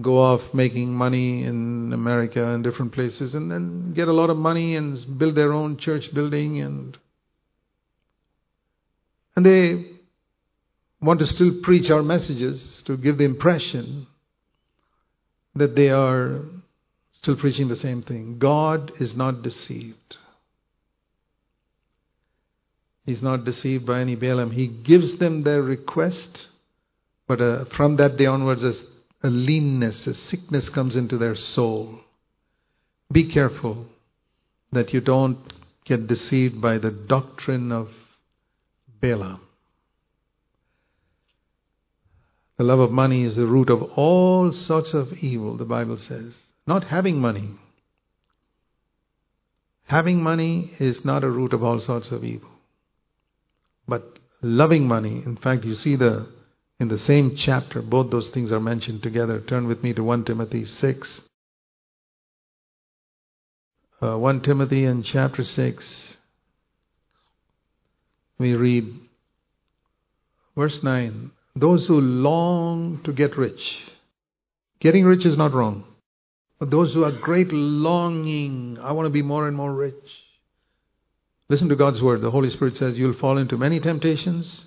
[0.00, 4.36] go off making money in America and different places and then get a lot of
[4.36, 6.98] money and build their own church building and
[9.34, 9.86] and they
[11.00, 14.06] want to still preach our messages to give the impression
[15.54, 16.42] that they are
[17.14, 18.38] still preaching the same thing.
[18.38, 20.16] God is not deceived.
[23.04, 24.50] He's not deceived by any Balaam.
[24.50, 26.48] He gives them their request,
[27.28, 28.74] but uh, from that day onwards, a,
[29.26, 31.98] a leanness, a sickness comes into their soul.
[33.10, 33.86] Be careful
[34.70, 35.52] that you don't
[35.84, 37.88] get deceived by the doctrine of
[39.00, 39.40] Balaam.
[42.56, 46.38] The love of money is the root of all sorts of evil, the Bible says.
[46.66, 47.56] Not having money.
[49.86, 52.50] Having money is not a root of all sorts of evil.
[53.88, 56.28] But loving money, in fact, you see the
[56.78, 59.40] in the same chapter, both those things are mentioned together.
[59.40, 61.22] Turn with me to 1 Timothy 6.
[64.02, 66.16] Uh, 1 Timothy and chapter 6.
[68.38, 68.94] We read
[70.54, 73.78] verse 9 Those who long to get rich.
[74.80, 75.84] Getting rich is not wrong.
[76.58, 79.94] But those who are great longing, I want to be more and more rich.
[81.48, 82.22] Listen to God's word.
[82.22, 84.66] The Holy Spirit says you'll fall into many temptations,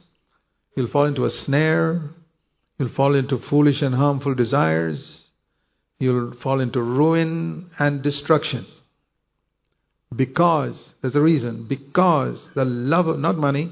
[0.79, 2.01] you'll fall into a snare,
[2.77, 5.27] you'll fall into foolish and harmful desires,
[5.99, 8.65] you'll fall into ruin and destruction.
[10.15, 13.69] Because, there's a reason, because the love of, not money,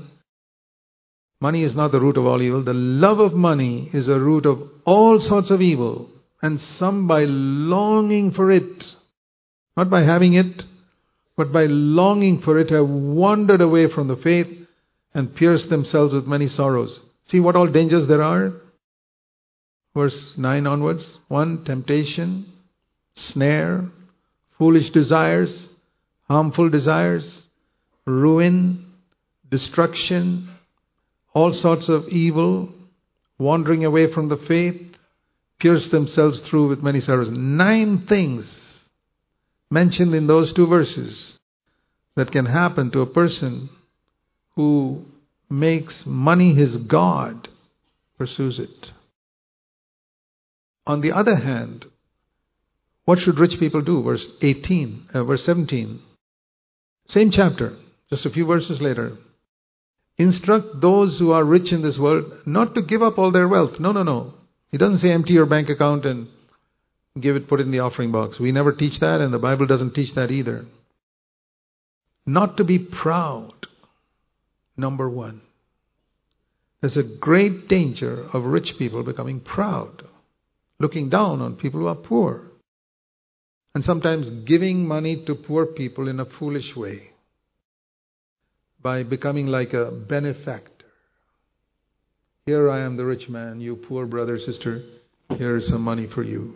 [1.39, 4.45] money is not the root of all evil, the love of money is a root
[4.45, 6.09] of all sorts of evil,
[6.41, 8.95] and some by longing for it,
[9.77, 10.61] not by having it,
[11.37, 14.56] but by longing for it have wandered away from the faith
[15.17, 16.99] and pierce themselves with many sorrows.
[17.25, 18.53] See what all dangers there are?
[19.95, 21.65] Verse 9 onwards 1.
[21.65, 22.45] Temptation,
[23.15, 23.89] snare,
[24.59, 25.69] foolish desires,
[26.27, 27.47] harmful desires,
[28.05, 28.93] ruin,
[29.49, 30.51] destruction,
[31.33, 32.69] all sorts of evil,
[33.39, 34.79] wandering away from the faith,
[35.59, 37.31] pierce themselves through with many sorrows.
[37.31, 38.85] Nine things
[39.71, 41.39] mentioned in those two verses
[42.15, 43.71] that can happen to a person
[44.57, 45.05] who
[45.49, 47.47] makes money his God,
[48.17, 48.91] pursues it.
[50.87, 51.85] On the other hand,
[53.05, 54.01] what should rich people do?
[54.01, 56.01] Verse 18, uh, verse 17.
[57.07, 57.77] Same chapter,
[58.09, 59.17] just a few verses later.
[60.17, 63.79] Instruct those who are rich in this world not to give up all their wealth.
[63.79, 64.33] No, no, no.
[64.71, 66.27] He doesn't say empty your bank account and
[67.21, 68.39] give it, put it in the offering box.
[68.39, 70.65] We never teach that, and the Bible doesn't teach that either.
[72.25, 73.53] Not to be proud,
[74.77, 75.41] number one.
[76.81, 80.03] There's a great danger of rich people becoming proud,
[80.79, 82.51] looking down on people who are poor,
[83.73, 87.11] and sometimes giving money to poor people in a foolish way
[88.81, 90.85] by becoming like a benefactor.
[92.45, 94.83] Here I am the rich man, you poor brother, sister,
[95.35, 96.55] here is some money for you.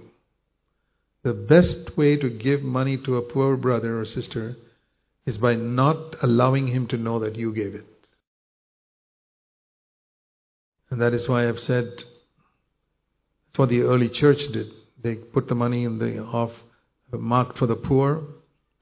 [1.23, 4.55] The best way to give money to a poor brother or sister
[5.25, 8.00] is by not allowing him to know that you gave it.
[10.91, 14.67] And that is why I've said that's what the early church did.
[15.01, 16.51] They put the money in the off
[17.12, 18.23] marked for the poor,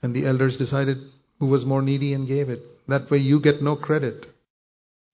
[0.04, 0.98] and the elders decided
[1.40, 2.62] who was more needy and gave it.
[2.88, 4.28] That way you get no credit.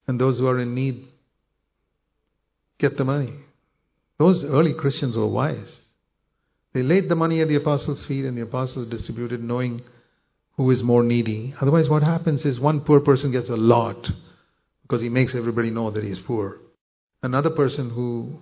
[0.07, 1.07] And those who are in need
[2.77, 3.33] get the money.
[4.17, 5.85] Those early Christians were wise.
[6.73, 9.81] They laid the money at the apostles' feet and the apostles distributed knowing
[10.57, 11.53] who is more needy.
[11.61, 14.09] Otherwise, what happens is one poor person gets a lot
[14.81, 16.59] because he makes everybody know that he is poor.
[17.23, 18.41] Another person who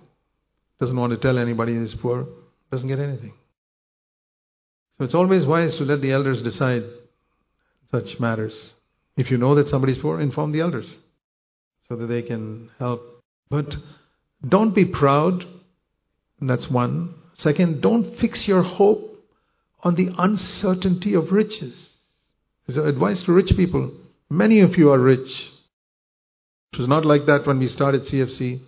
[0.80, 2.26] doesn't want to tell anybody he's poor
[2.70, 3.32] doesn't get anything.
[4.98, 6.84] So it's always wise to let the elders decide
[7.90, 8.74] such matters.
[9.16, 10.96] If you know that somebody is poor, inform the elders
[11.88, 13.02] so that they can help.
[13.50, 13.76] But
[14.46, 15.44] don't be proud.
[16.40, 17.14] That's one.
[17.34, 19.24] Second, don't fix your hope
[19.82, 21.96] on the uncertainty of riches.
[22.66, 23.92] This is advice to rich people.
[24.30, 25.50] Many of you are rich.
[26.72, 28.60] It was not like that when we started CFC.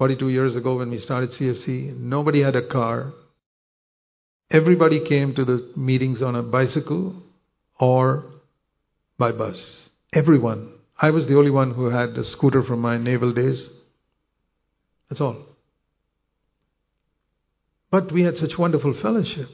[0.00, 3.12] 42 years ago, when we started CFC, nobody had a car.
[4.50, 7.22] Everybody came to the meetings on a bicycle
[7.78, 8.24] or
[9.18, 9.90] by bus.
[10.10, 10.72] Everyone.
[10.98, 13.70] I was the only one who had a scooter from my naval days.
[15.10, 15.36] That's all.
[17.90, 19.50] But we had such wonderful fellowship.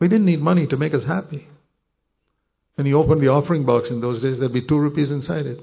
[0.00, 1.46] We didn't need money to make us happy.
[2.74, 5.60] When you opened the offering box in those days, there'd be two rupees inside it.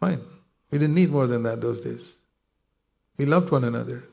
[0.00, 0.22] Fine.
[0.70, 2.14] We didn't need more than that those days.
[3.18, 4.04] We loved one another.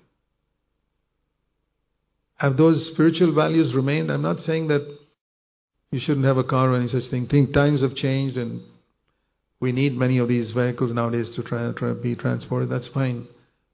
[2.37, 4.11] Have those spiritual values remained?
[4.11, 4.85] I'm not saying that
[5.91, 7.27] you shouldn't have a car or any such thing.
[7.27, 8.61] Think times have changed and
[9.59, 12.69] we need many of these vehicles nowadays to try, try be transported.
[12.69, 13.27] That's fine.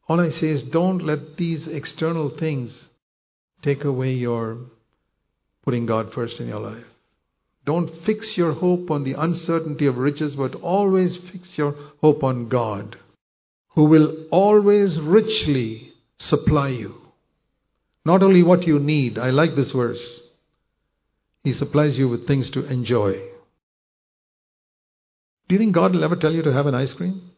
[0.08, 2.90] All I say is don't let these external things
[3.62, 4.58] take away your
[5.64, 6.86] putting God first in your life.
[7.66, 12.50] Don't fix your hope on the uncertainty of riches, but always fix your hope on
[12.50, 12.98] God,
[13.76, 16.96] who will always richly supply you.
[18.06, 20.22] Not only what you need, I like this verse.
[21.44, 23.14] He supplies you with things to enjoy.
[25.48, 27.32] Do you think God will ever tell you to have an ice cream?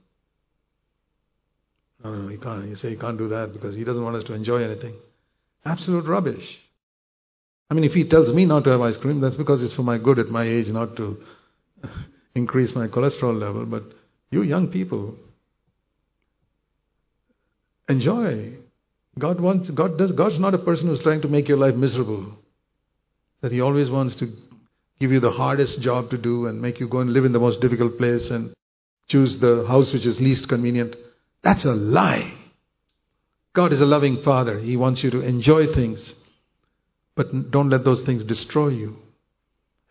[2.04, 2.68] No, no, he can't.
[2.68, 4.96] You say he can't do that because he doesn't want us to enjoy anything.
[5.66, 6.60] Absolute rubbish.
[7.70, 9.84] I mean, if he tells me not to have ice cream, that's because it's for
[9.84, 11.24] my good at my age, not to
[12.36, 13.66] increase my cholesterol level.
[13.66, 13.84] But
[14.32, 15.16] you young people,
[17.90, 18.54] enjoy.
[19.18, 22.34] God wants, God does, God's not a person who's trying to make your life miserable.
[23.42, 24.32] That He always wants to
[25.00, 27.40] give you the hardest job to do and make you go and live in the
[27.40, 28.54] most difficult place and
[29.08, 30.96] choose the house which is least convenient.
[31.44, 32.34] That's a lie.
[33.54, 34.60] God is a loving Father.
[34.60, 36.16] He wants you to enjoy things.
[37.16, 38.98] But don't let those things destroy you.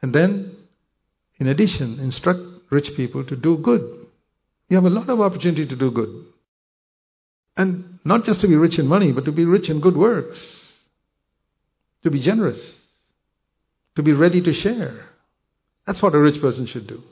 [0.01, 0.57] And then,
[1.39, 2.41] in addition, instruct
[2.71, 4.09] rich people to do good.
[4.69, 6.27] You have a lot of opportunity to do good.
[7.57, 10.79] And not just to be rich in money, but to be rich in good works.
[12.03, 12.81] To be generous.
[13.97, 15.07] To be ready to share.
[15.87, 17.03] That's what a rich person should do.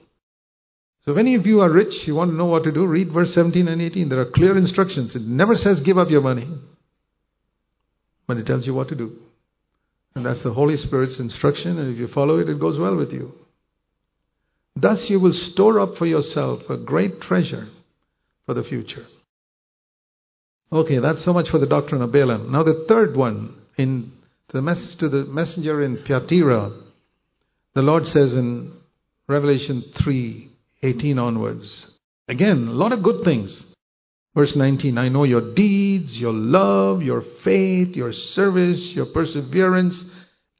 [1.04, 3.12] So if any of you are rich, you want to know what to do, read
[3.12, 4.08] verse 17 and 18.
[4.08, 5.14] There are clear instructions.
[5.14, 6.46] It never says give up your money,
[8.26, 9.16] but it tells you what to do.
[10.14, 13.12] And that's the Holy Spirit's instruction, and if you follow it, it goes well with
[13.12, 13.32] you.
[14.76, 17.68] Thus you will store up for yourself a great treasure
[18.44, 19.06] for the future.
[20.72, 22.52] Okay, that's so much for the doctrine of Balaam.
[22.52, 24.12] Now the third one in
[24.52, 26.72] the message to the messenger in Thyatira,
[27.74, 28.72] the Lord says in
[29.28, 31.86] Revelation 3:18 onwards.
[32.28, 33.64] Again, a lot of good things.
[34.36, 40.04] Verse 19 I know your deeds, your love, your faith, your service, your perseverance,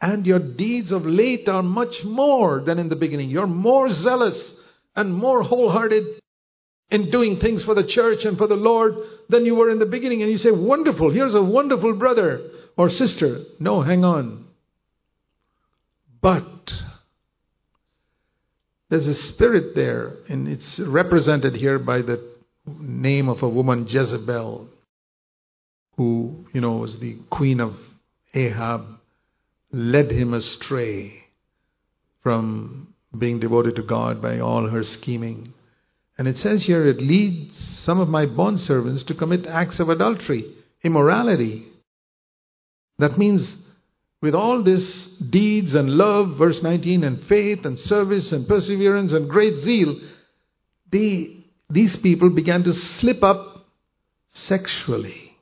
[0.01, 3.31] and your deeds of late are much more than in the beginning.
[3.31, 4.55] You're more zealous
[4.97, 6.21] and more wholehearted
[6.91, 8.97] in doing things for the church and for the Lord
[9.31, 10.23] than you were in the beginning.
[10.23, 12.43] And you say, Wonderful, here's a wonderful brother
[12.77, 13.45] or sister.
[13.59, 14.47] No, hang on.
[16.21, 16.73] But
[18.91, 22.23] there's a spirit there, and it's represented here by the
[22.67, 24.69] name of a woman, Jezebel,
[25.97, 27.77] who, you know, was the queen of
[28.35, 28.87] Ahab,
[29.73, 31.25] led him astray
[32.23, 35.55] from being devoted to God by all her scheming.
[36.21, 40.55] And it says here, it leads some of my bondservants to commit acts of adultery,
[40.83, 41.67] immorality.
[42.99, 43.57] That means
[44.21, 49.31] with all this deeds and love, verse 19, and faith and service and perseverance and
[49.31, 49.99] great zeal,
[50.91, 53.65] the these people began to slip up
[54.29, 55.39] sexually.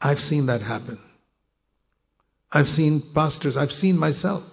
[0.00, 0.98] I've seen that happen.
[2.50, 4.44] I've seen pastors, I've seen myself,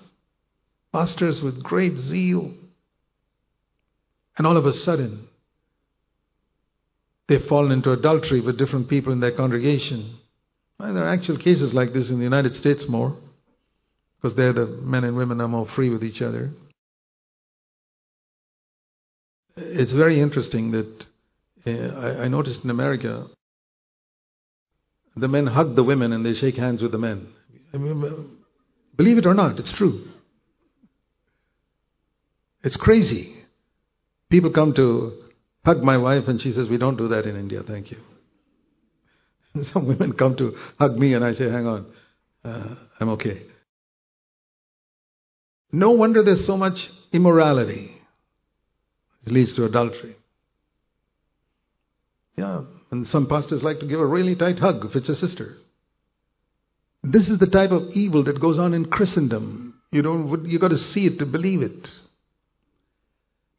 [0.91, 2.53] pastors with great zeal,
[4.38, 5.28] and all of a sudden,
[7.28, 10.18] they've fallen into adultery with different people in their congregation.
[10.80, 13.16] Well, there are actual cases like this in the United States more,
[14.22, 16.52] because there the men and women are more free with each other
[19.62, 21.06] it's very interesting that
[21.68, 23.28] uh, I, I, noticed in America,
[25.16, 27.28] the men hug the women and they shake hands with the men.
[27.74, 28.38] I mean,
[28.96, 30.08] believe it or not, it's true.
[32.64, 33.36] It's crazy.
[34.30, 35.24] People come to
[35.66, 37.98] hug my wife and she says, We don't do that in India, thank you.
[39.64, 41.86] some women come to hug me and I say, Hang on,
[42.44, 43.44] uh, I'm okay.
[45.72, 47.96] No wonder there's so much immorality.
[49.26, 50.16] It leads to adultery.
[52.38, 52.62] Yeah,
[52.92, 55.58] and some pastors like to give a really tight hug if it's a sister.
[57.04, 59.82] This is the type of evil that goes on in Christendom.
[59.92, 61.90] You don't you got to see it to believe it.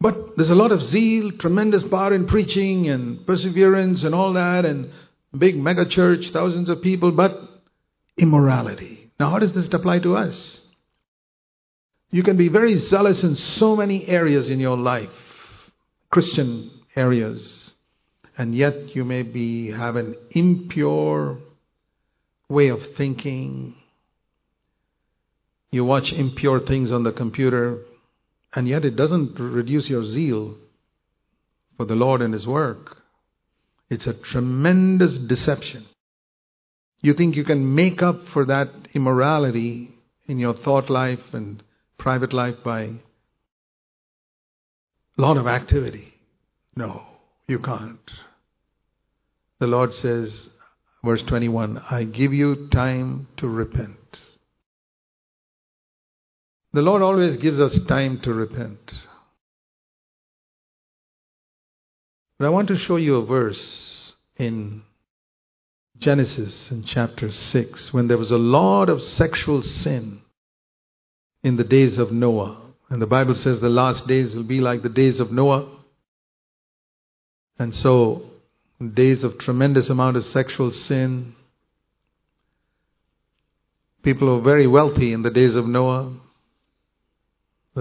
[0.01, 4.64] But there's a lot of zeal, tremendous power in preaching and perseverance and all that
[4.64, 4.90] and
[5.36, 7.38] big mega church, thousands of people, but
[8.16, 9.11] immorality.
[9.20, 10.62] Now how does this apply to us?
[12.11, 15.11] You can be very zealous in so many areas in your life.
[16.11, 17.74] Christian areas,
[18.36, 21.38] and yet you may be have an impure
[22.48, 23.76] way of thinking.
[25.70, 27.78] You watch impure things on the computer,
[28.55, 30.57] and yet it doesn't reduce your zeal
[31.76, 32.98] for the Lord and His work.
[33.88, 35.86] It's a tremendous deception.
[37.01, 39.90] You think you can make up for that immorality
[40.26, 41.62] in your thought life and
[41.98, 42.92] private life by a
[45.16, 46.14] lot of activity.
[46.76, 47.03] No,
[47.46, 48.11] you can't.
[49.59, 50.48] The Lord says,
[51.05, 53.99] verse 21, I give you time to repent.
[56.73, 58.95] The Lord always gives us time to repent.
[62.39, 64.83] But I want to show you a verse in
[65.99, 70.23] Genesis in chapter 6 when there was a lot of sexual sin
[71.43, 72.57] in the days of Noah.
[72.89, 75.68] And the Bible says the last days will be like the days of Noah.
[77.59, 78.23] And so,
[78.95, 81.35] days of tremendous amount of sexual sin.
[84.03, 86.12] People were very wealthy in the days of Noah.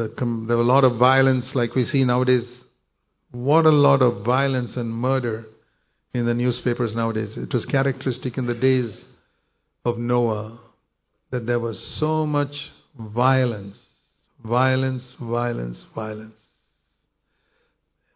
[0.07, 2.63] There were a lot of violence like we see nowadays.
[3.31, 5.45] What a lot of violence and murder
[6.13, 7.37] in the newspapers nowadays.
[7.37, 9.05] It was characteristic in the days
[9.85, 10.59] of Noah
[11.31, 13.87] that there was so much violence,
[14.43, 16.39] violence, violence, violence.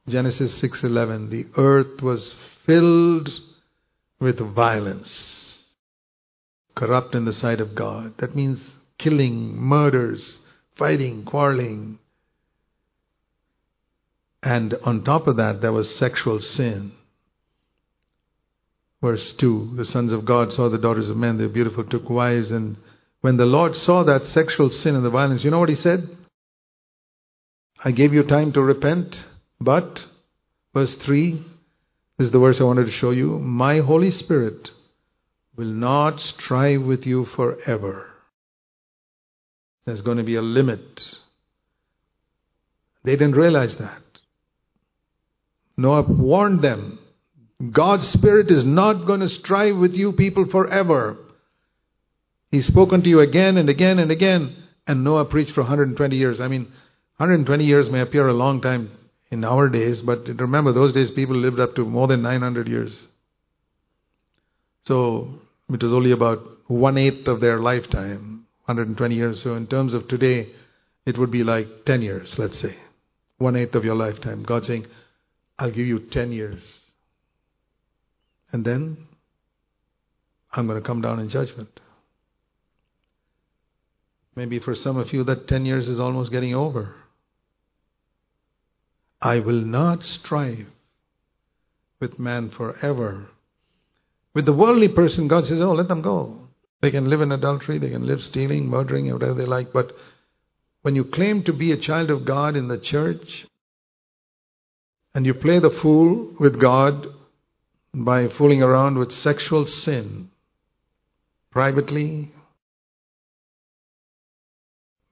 [0.08, 3.30] Genesis 6:11 the earth was filled
[4.20, 5.70] with violence
[6.76, 10.40] corrupt in the sight of God that means killing murders
[10.76, 12.00] fighting quarreling
[14.42, 16.92] and on top of that there was sexual sin
[19.02, 22.10] verse 2 the sons of God saw the daughters of men they were beautiful took
[22.10, 22.78] wives and
[23.22, 26.10] when the Lord saw that sexual sin and the violence you know what he said
[27.84, 29.24] I gave you time to repent
[29.60, 30.06] but,
[30.74, 31.46] verse 3
[32.18, 33.40] this is the verse I wanted to show you.
[33.40, 34.70] My Holy Spirit
[35.56, 38.13] will not strive with you forever.
[39.86, 41.18] There's going to be a limit.
[43.04, 44.02] They didn't realize that.
[45.76, 47.00] Noah warned them
[47.72, 51.18] God's Spirit is not going to strive with you people forever.
[52.52, 54.56] He's spoken to you again and again and again.
[54.86, 56.42] And Noah preached for 120 years.
[56.42, 56.64] I mean,
[57.18, 58.92] 120 years may appear a long time
[59.32, 63.08] in our days, but remember, those days people lived up to more than 900 years.
[64.84, 65.40] So
[65.72, 68.33] it was only about one eighth of their lifetime,
[68.66, 69.42] 120 years.
[69.42, 70.50] So in terms of today,
[71.06, 72.76] it would be like 10 years, let's say.
[73.38, 74.44] One eighth of your lifetime.
[74.44, 74.88] God saying,
[75.60, 76.82] I'll give you 10 years.
[78.52, 78.98] And then
[80.52, 81.80] I'm going to come down in judgment.
[84.36, 86.96] Maybe for some of you, that 10 years is almost getting over.
[89.22, 90.68] I will not strive
[92.00, 93.28] with man forever.
[94.34, 96.43] With the worldly person, God says, Oh, let them go.
[96.84, 99.72] They can live in adultery, they can live stealing, murdering, whatever they like.
[99.72, 99.96] But
[100.82, 103.46] when you claim to be a child of God in the church
[105.16, 107.08] and you play the fool with God
[107.94, 110.30] by fooling around with sexual sin
[111.52, 112.34] privately,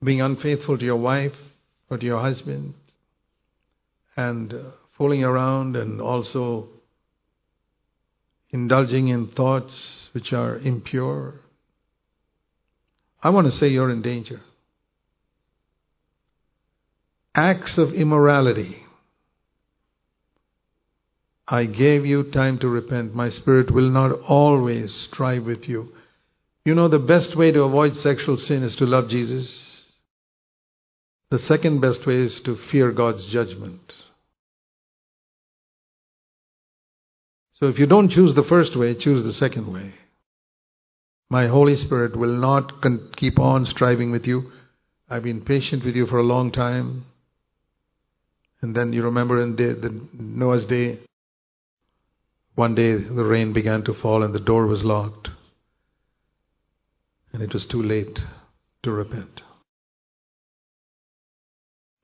[0.04, 1.38] being unfaithful to your wife
[1.88, 2.74] or to your husband,
[4.14, 4.54] and
[4.98, 6.68] fooling around and also
[8.50, 11.36] indulging in thoughts which are impure,
[13.22, 14.40] I want to say you're in danger.
[17.34, 18.84] Acts of immorality.
[21.46, 23.14] I gave you time to repent.
[23.14, 25.92] My spirit will not always strive with you.
[26.64, 29.92] You know, the best way to avoid sexual sin is to love Jesus.
[31.30, 33.92] The second best way is to fear God's judgment.
[37.54, 39.94] So if you don't choose the first way, choose the second way.
[41.30, 42.82] My Holy Spirit will not
[43.16, 44.52] keep on striving with you.
[45.08, 47.06] I've been patient with you for a long time.
[48.60, 51.00] And then you remember in the Noah's day,
[52.54, 55.30] one day the rain began to fall and the door was locked.
[57.32, 58.22] And it was too late
[58.82, 59.42] to repent.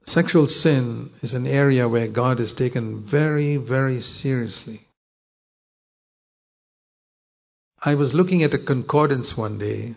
[0.07, 4.88] Sexual sin is an area where God is taken very, very seriously.
[7.81, 9.95] I was looking at a concordance one day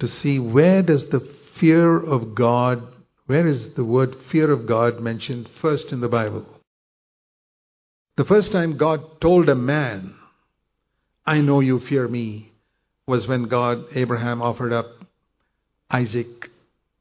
[0.00, 1.20] to see where does the
[1.58, 2.82] fear of God,
[3.26, 6.44] where is the word fear of God mentioned first in the Bible?
[8.16, 10.14] The first time God told a man,
[11.26, 12.52] I know you fear me,
[13.06, 14.86] was when God, Abraham, offered up
[15.90, 16.50] Isaac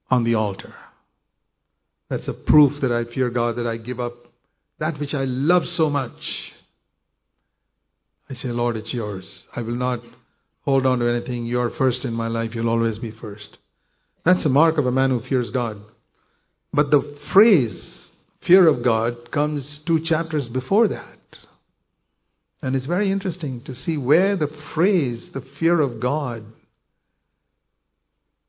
[0.09, 0.73] on the altar.
[2.09, 4.13] That's a proof that I fear God, that I give up
[4.79, 6.53] that which I love so much
[8.29, 9.47] I say, Lord, it's yours.
[9.55, 10.01] I will not
[10.61, 11.45] hold on to anything.
[11.45, 12.53] You're first in my life.
[12.53, 13.57] You'll always be first.
[14.25, 15.81] That's the mark of a man who fears God.
[16.73, 17.01] But the
[17.31, 18.11] phrase,
[18.41, 21.17] fear of God, comes two chapters before that.
[22.61, 26.43] And it's very interesting to see where the phrase, the fear of God,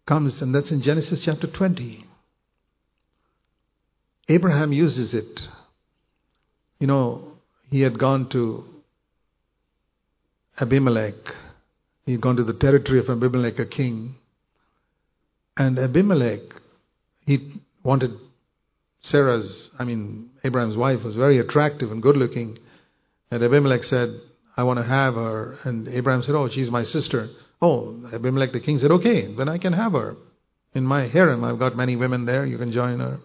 [0.07, 2.05] comes, and that's in Genesis chapter 20.
[4.29, 5.49] Abraham uses it.
[6.81, 7.33] You know,
[7.71, 8.65] he had gone to
[10.61, 11.35] Abimelech.
[12.05, 14.17] He had gone to the territory of Abimelech, a king.
[15.57, 16.41] And Abimelech
[17.29, 17.53] he
[17.83, 18.19] wanted
[19.01, 22.59] Sarah's, I mean, Abraham's wife was very attractive and good looking.
[23.31, 24.19] And Abimelech said,
[24.57, 25.59] I want to have her.
[25.65, 27.29] And Abraham said, Oh, she's my sister.
[27.61, 30.17] Oh, Abimelech the king said, Okay, then I can have her.
[30.75, 32.47] In my harem, I've got many women there.
[32.47, 33.19] You can join her.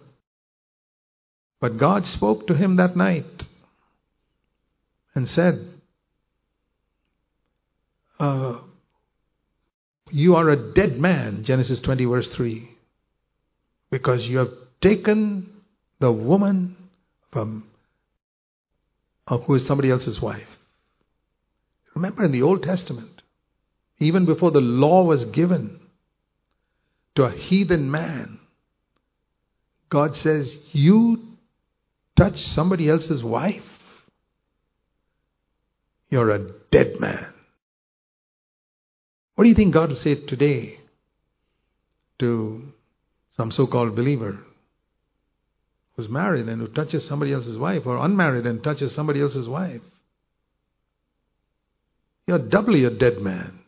[1.62, 3.46] But God spoke to him that night
[5.16, 5.66] and said,
[8.20, 8.58] uh,
[10.14, 12.70] You are a dead man, Genesis 20, verse 3,
[13.90, 15.50] because you have taken
[16.00, 16.78] the woman
[17.32, 17.64] from
[19.26, 20.48] uh, who is somebody else's wife.
[21.96, 23.24] Remember in the Old Testament,
[23.98, 25.80] even before the law was given
[27.16, 28.40] to a heathen man,
[29.90, 31.24] God says, You
[32.16, 33.64] touch somebody else's wife,
[36.12, 37.33] you're a dead man.
[39.36, 40.80] What do you think God will say today
[42.20, 42.62] to
[43.32, 44.40] some so called believer
[45.96, 49.82] who's married and who touches somebody else's wife, or unmarried and touches somebody else's wife?
[52.28, 53.60] You're doubly a dead man.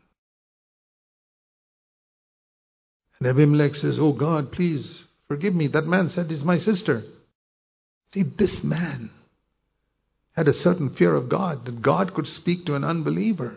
[3.20, 5.68] And Abimelech says, Oh God, please forgive me.
[5.68, 7.04] That man said he's my sister.
[8.14, 9.10] See, this man
[10.34, 13.56] had a certain fear of God, that God could speak to an unbeliever.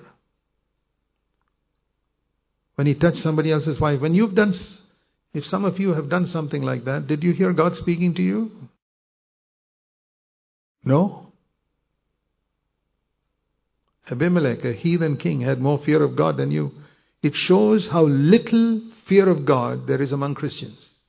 [2.78, 4.54] When he touched somebody else's wife, when you've done,
[5.34, 8.22] if some of you have done something like that, did you hear God speaking to
[8.22, 8.52] you?
[10.84, 11.32] No?
[14.08, 16.70] Abimelech, a heathen king, had more fear of God than you.
[17.20, 21.00] It shows how little fear of God there is among Christians.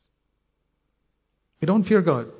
[1.61, 2.32] We don't fear God.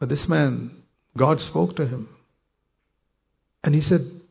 [0.00, 0.82] But this man,
[1.16, 2.08] God spoke to him.
[3.62, 4.22] And he said,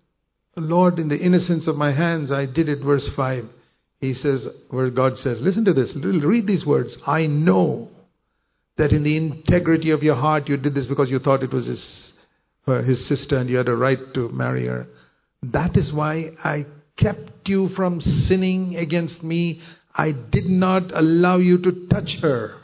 [0.55, 2.79] Lord, in the innocence of my hands, I did it.
[2.79, 3.49] Verse 5.
[3.99, 6.97] He says, where God says, listen to this, read these words.
[7.07, 7.89] I know
[8.75, 11.67] that in the integrity of your heart you did this because you thought it was
[11.67, 12.11] his,
[12.65, 14.87] his sister and you had a right to marry her.
[15.41, 16.65] That is why I
[16.97, 19.61] kept you from sinning against me.
[19.95, 22.57] I did not allow you to touch her.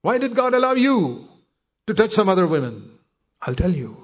[0.00, 1.28] Why did God allow you
[1.88, 2.90] to touch some other women?
[3.42, 4.03] I'll tell you.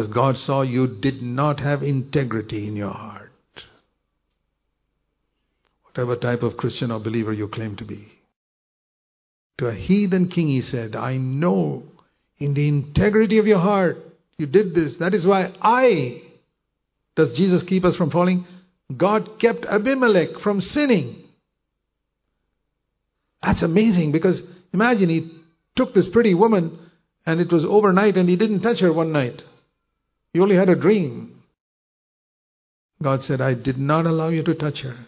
[0.00, 3.30] Because God saw you did not have integrity in your heart.
[5.84, 8.08] Whatever type of Christian or believer you claim to be.
[9.58, 11.82] To a heathen king, he said, I know
[12.38, 13.98] in the integrity of your heart
[14.38, 14.96] you did this.
[14.96, 16.22] That is why I.
[17.14, 18.46] Does Jesus keep us from falling?
[18.96, 21.24] God kept Abimelech from sinning.
[23.42, 24.42] That's amazing because
[24.72, 25.30] imagine he
[25.76, 26.78] took this pretty woman
[27.26, 29.42] and it was overnight and he didn't touch her one night.
[30.32, 31.42] He only had a dream.
[33.02, 35.06] God said, I did not allow you to touch her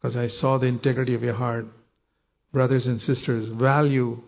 [0.00, 1.66] because I saw the integrity of your heart.
[2.52, 4.22] Brothers and sisters, value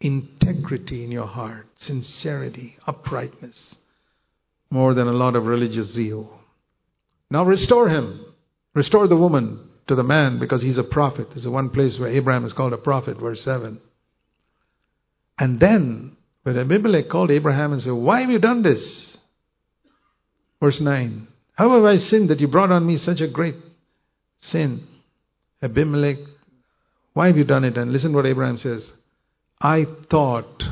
[0.00, 3.74] integrity in your heart, sincerity, uprightness,
[4.70, 6.30] more than a lot of religious zeal.
[7.30, 8.24] Now restore him.
[8.74, 11.28] Restore the woman to the man because he's a prophet.
[11.30, 13.80] There's the one place where Abraham is called a prophet, verse 7.
[15.38, 19.07] And then, when Abimelech called Abraham and said, Why have you done this?
[20.60, 21.28] Verse 9.
[21.54, 23.56] How have I sinned that you brought on me such a great
[24.38, 24.86] sin?
[25.62, 26.18] Abimelech,
[27.14, 27.76] why have you done it?
[27.76, 28.92] And listen what Abraham says.
[29.60, 30.62] I thought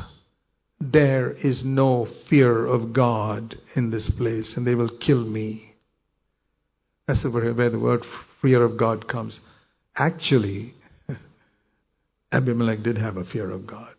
[0.79, 5.75] there is no fear of God in this place and they will kill me.
[7.07, 8.05] That's where the word
[8.41, 9.39] fear of God comes.
[9.95, 10.75] Actually,
[12.31, 13.96] Abimelech did have a fear of God.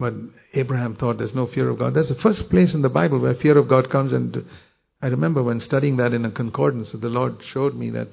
[0.00, 0.14] But
[0.54, 1.94] Abraham thought there's no fear of God.
[1.94, 4.12] That's the first place in the Bible where fear of God comes.
[4.12, 4.46] And
[5.00, 8.08] I remember when studying that in a concordance, the Lord showed me that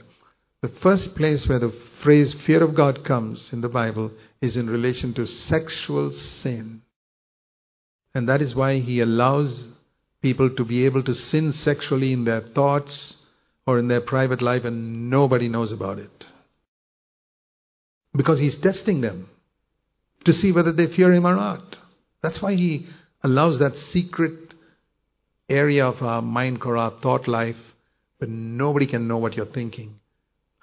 [0.61, 1.73] the first place where the
[2.03, 4.11] phrase fear of God comes in the Bible
[4.41, 6.81] is in relation to sexual sin.
[8.13, 9.69] And that is why He allows
[10.21, 13.17] people to be able to sin sexually in their thoughts,
[13.67, 16.25] or in their private life and nobody knows about it.
[18.15, 19.29] Because he's testing them
[20.25, 21.77] to see whether they fear him or not.
[22.21, 22.87] That's why he
[23.23, 24.53] allows that secret
[25.49, 27.57] area of our mind our thought life
[28.19, 29.99] but nobody can know what you're thinking.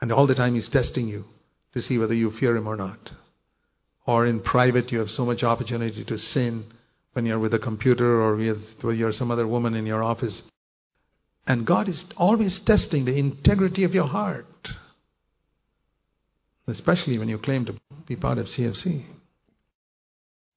[0.00, 1.24] And all the time he's testing you
[1.72, 3.12] to see whether you fear him or not.
[4.06, 6.64] Or in private you have so much opportunity to sin
[7.12, 10.42] when you're with a computer or with you're some other woman in your office
[11.46, 14.70] and God is always testing the integrity of your heart,
[16.66, 17.74] especially when you claim to
[18.06, 19.04] be part of CFC.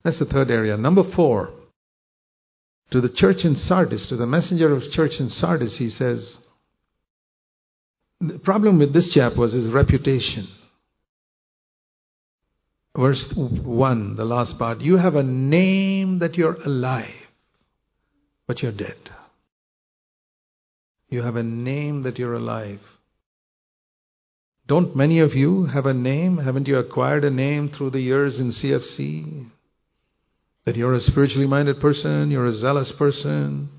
[0.04, 0.78] That's the third area.
[0.78, 1.52] Number four,
[2.92, 6.38] to the church in Sardis, to the messenger of church in Sardis, he says,
[8.22, 10.48] The problem with this chap was his reputation.
[12.96, 14.82] Verse 1, the last part.
[14.82, 17.14] You have a name that you're alive,
[18.48, 18.98] but you're dead.
[21.10, 22.82] You have a name that you're alive.
[24.68, 26.38] Don't many of you have a name?
[26.38, 29.52] Haven't you acquired a name through the years in CFC?
[30.68, 33.70] That you're a spiritually minded person, you're a zealous person,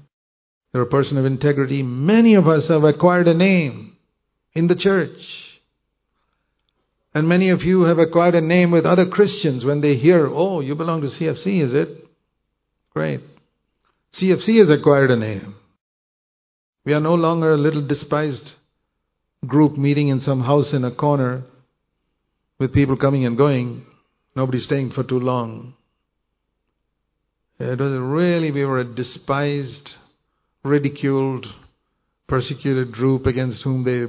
[0.73, 1.83] you're a person of integrity.
[1.83, 3.99] Many of us have acquired a name
[4.55, 5.61] in the church.
[7.13, 10.61] And many of you have acquired a name with other Christians when they hear, oh,
[10.61, 12.09] you belong to CFC, is it?
[12.95, 13.21] Great.
[14.15, 15.57] CFC has acquired a name.
[16.87, 18.55] We are no longer a little despised
[19.47, 21.43] group meeting in some house in a corner
[22.59, 23.85] with people coming and going,
[24.35, 25.75] nobody staying for too long.
[27.59, 29.97] It was really, we were a despised,
[30.63, 31.53] ridiculed,
[32.29, 34.07] persecuted group against whom they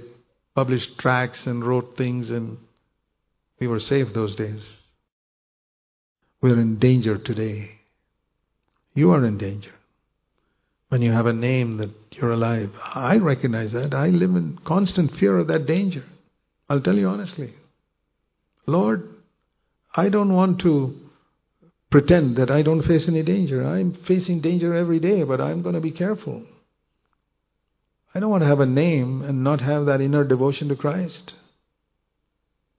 [0.53, 2.57] published tracts and wrote things, and
[3.59, 4.83] we were safe those days.
[6.41, 7.79] We're in danger today.
[8.93, 9.71] You are in danger
[10.89, 12.71] when you have a name that you're alive.
[12.83, 13.93] I recognize that.
[13.93, 16.03] I live in constant fear of that danger.
[16.69, 17.53] I'll tell you honestly.
[18.65, 19.09] Lord,
[19.95, 21.08] I don't want to
[21.89, 23.65] pretend that I don't face any danger.
[23.65, 26.43] I'm facing danger every day, but I'm going to be careful.
[28.13, 31.33] I don't want to have a name and not have that inner devotion to Christ.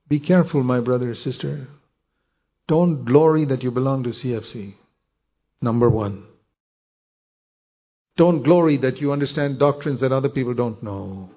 [0.08, 1.68] Be careful, my brother, sister.
[2.66, 4.74] Don't glory that you belong to CFC.
[5.60, 6.24] Number one.
[8.16, 11.30] Don't glory that you understand doctrines that other people don't know.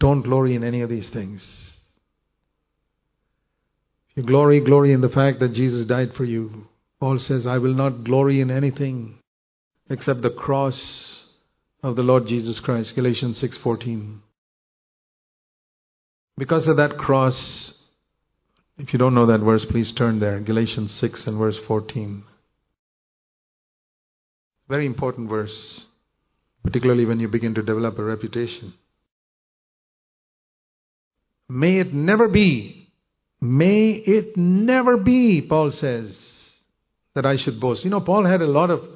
[0.00, 1.77] Don't glory in any of these things.
[4.24, 6.66] Glory, glory in the fact that Jesus died for you.
[7.00, 9.18] Paul says, I will not glory in anything
[9.88, 11.24] except the cross
[11.82, 12.94] of the Lord Jesus Christ.
[12.94, 14.20] Galatians 6:14.
[16.36, 17.74] Because of that cross,
[18.76, 20.40] if you don't know that verse, please turn there.
[20.40, 22.22] Galatians 6 and verse 14.
[24.68, 25.86] Very important verse,
[26.62, 28.74] particularly when you begin to develop a reputation.
[31.48, 32.77] May it never be,
[33.40, 36.16] may it never be, Paul says,
[37.14, 37.84] that I should boast.
[37.84, 38.86] You know, Paul had a lot of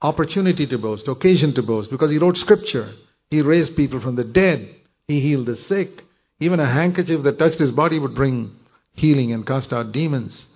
[0.00, 2.92] opportunity to boast, occasion to boast, because he wrote scripture.
[3.30, 4.74] He raised people from the dead,
[5.06, 6.04] he healed the sick.
[6.40, 8.52] Even a handkerchief that touched his body would bring
[8.92, 10.46] healing and cast out demons.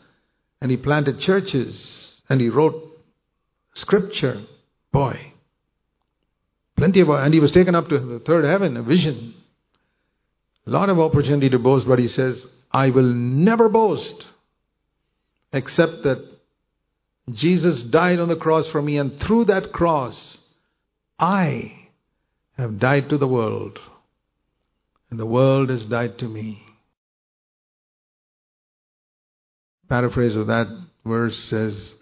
[0.60, 2.88] And he planted churches and he wrote
[3.74, 4.42] Scripture,
[4.92, 5.32] boy.
[6.76, 9.34] Plenty of, and he was taken up to the third heaven, a vision.
[10.66, 14.26] A lot of opportunity to boast, but he says, I will never boast
[15.52, 16.26] except that
[17.30, 20.38] Jesus died on the cross for me, and through that cross,
[21.18, 21.88] I
[22.56, 23.78] have died to the world,
[25.10, 26.62] and the world has died to me.
[29.88, 30.66] Paraphrase of that
[31.04, 31.94] verse says,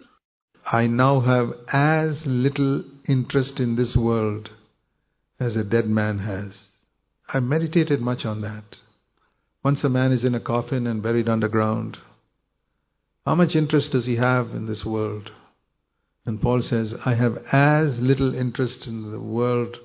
[0.65, 4.49] I now have as little interest in this world
[5.39, 6.69] as a dead man has.
[7.27, 8.63] I meditated much on that.
[9.63, 11.99] Once a man is in a coffin and buried underground,
[13.25, 15.31] how much interest does he have in this world?
[16.25, 19.77] And Paul says, I have as little interest in the world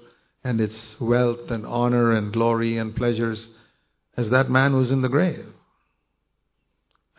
[0.43, 3.49] and its wealth and honor and glory and pleasures
[4.17, 5.47] as that man who's in the grave.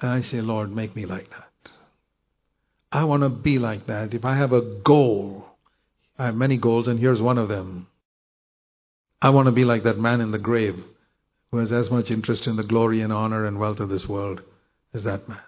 [0.02, 1.72] And I say, Lord, make me like that.
[2.92, 4.14] I want to be like that.
[4.14, 5.46] If I have a goal,
[6.18, 7.88] I have many goals, and here's one of them.
[9.22, 10.84] I want to be like that man in the grave
[11.52, 14.42] who has as much interest in the glory and honor and wealth of this world
[14.94, 15.40] as that man.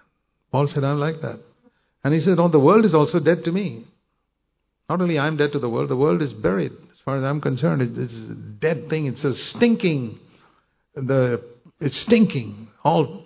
[0.50, 1.40] Paul said, I'm like that.
[2.02, 3.86] And he said, Oh, the world is also dead to me.
[4.88, 6.72] Not only I'm dead to the world, the world is buried.
[6.92, 9.06] As far as I'm concerned, it's a dead thing.
[9.06, 10.18] It's a stinking.
[10.94, 11.42] The,
[11.78, 12.68] it's stinking.
[12.82, 13.24] All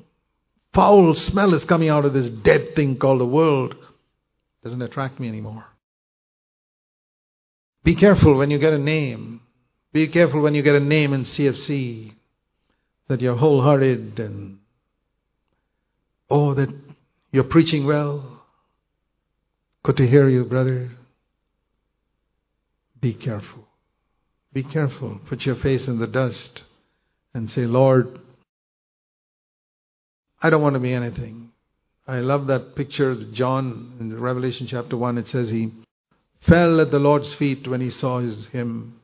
[0.75, 5.21] foul smell is coming out of this dead thing called the world It doesn't attract
[5.21, 5.65] me anymore.
[7.85, 9.41] Be careful when you get a name.
[9.93, 12.15] Be careful when you get a name in CFC
[13.09, 14.59] that you're wholehearted and
[16.31, 16.71] oh, that
[17.33, 18.43] you're preaching well.
[19.83, 20.91] Good to hear you, brother.
[23.01, 23.69] Be careful.
[24.53, 25.21] Be careful.
[25.29, 26.63] Put your face in the dust
[27.35, 28.19] and say, Lord,
[30.41, 31.51] I don't want to be anything.
[32.07, 35.19] I love that picture of John in Revelation chapter 1.
[35.19, 35.73] It says he
[36.41, 39.01] fell at the Lord's feet when he saw his, him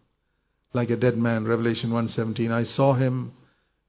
[0.72, 1.46] like a dead man.
[1.46, 2.50] Revelation 1:17.
[2.52, 3.32] I saw him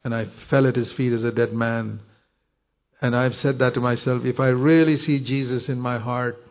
[0.04, 2.02] and I fell at his feet as a dead man.
[3.02, 6.44] And I've said that to myself, if I really see Jesus in my heart,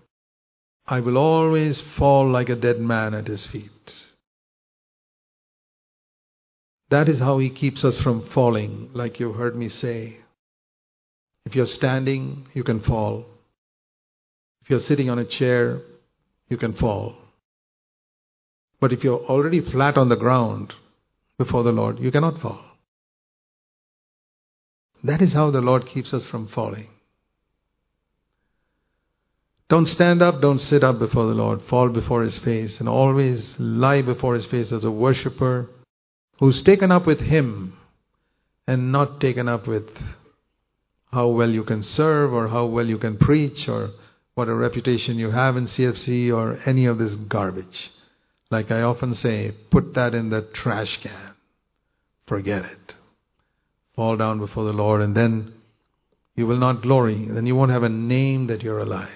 [0.87, 3.71] I will always fall like a dead man at his feet.
[6.91, 10.19] That is how He keeps us from falling, like you heard me say.
[11.47, 13.27] If you're standing, you can fall.
[14.63, 15.81] If you're sitting on a chair,
[16.49, 17.15] you can fall.
[18.81, 20.75] But if you're already flat on the ground
[21.39, 22.61] before the Lord, you cannot fall.
[25.03, 26.89] That is how the Lord keeps us from falling.
[29.69, 31.63] Don't stand up, don't sit up before the Lord.
[31.63, 35.71] Fall before His face and always lie before His face as a worshiper
[36.39, 37.79] who's taken up with Him
[38.67, 39.89] and not taken up with
[41.13, 43.91] how well you can serve or how well you can preach or
[44.35, 47.91] what a reputation you have in CFC or any of this garbage.
[48.51, 51.35] Like I often say, put that in the trash can.
[52.27, 52.95] Forget it.
[53.97, 55.55] Fall down before the Lord and then
[56.37, 57.27] you will not glory.
[57.27, 59.11] Then you won't have a name that you're alive.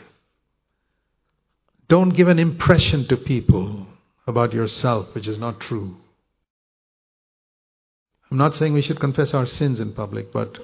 [1.89, 3.87] Don't give an impression to people
[4.27, 5.97] about yourself which is not true.
[8.31, 10.59] I'm not saying we should confess our sins in public, but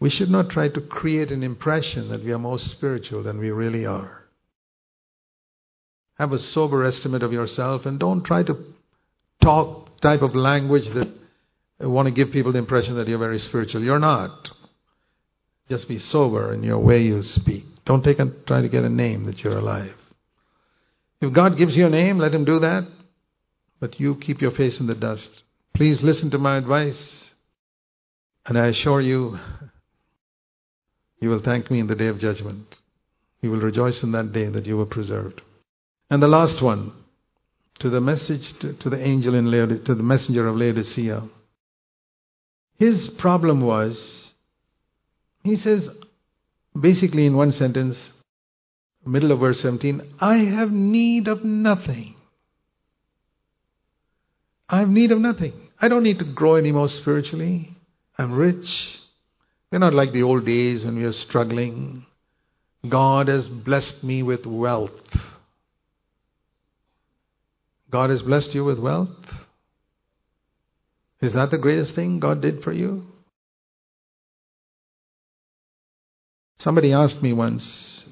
[0.00, 3.50] we should not try to create an impression that we are more spiritual than we
[3.50, 4.24] really are.
[6.18, 8.56] Have a sober estimate of yourself and don't try to
[9.42, 11.08] talk type of language that
[11.86, 13.82] want to give people the impression that you're very spiritual.
[13.82, 14.50] You're not.
[15.68, 17.64] Just be sober in your way you speak.
[17.84, 19.94] Don't take and try to get a name that you're alive.
[21.20, 22.86] If God gives you a name, let Him do that.
[23.80, 25.42] But you keep your face in the dust.
[25.74, 27.32] Please listen to my advice.
[28.46, 29.38] And I assure you,
[31.20, 32.80] you will thank me in the day of judgment.
[33.40, 35.42] You will rejoice in that day that you were preserved.
[36.10, 36.92] And the last one,
[37.80, 41.22] to the message to, to the angel in Laodicea, to the messenger of Laodicea.
[42.78, 44.34] His problem was,
[45.42, 45.90] he says,
[46.78, 48.12] basically in one sentence,
[49.04, 52.14] middle of verse 17, I have need of nothing.
[54.68, 55.54] I have need of nothing.
[55.80, 57.74] I don't need to grow any more spiritually.
[58.16, 59.00] I'm rich.
[59.72, 62.04] We're not like the old days when we were struggling.
[62.88, 64.90] God has blessed me with wealth.
[67.90, 69.08] God has blessed you with wealth?
[71.20, 73.06] Is that the greatest thing God did for you?
[76.58, 78.04] Somebody asked me once,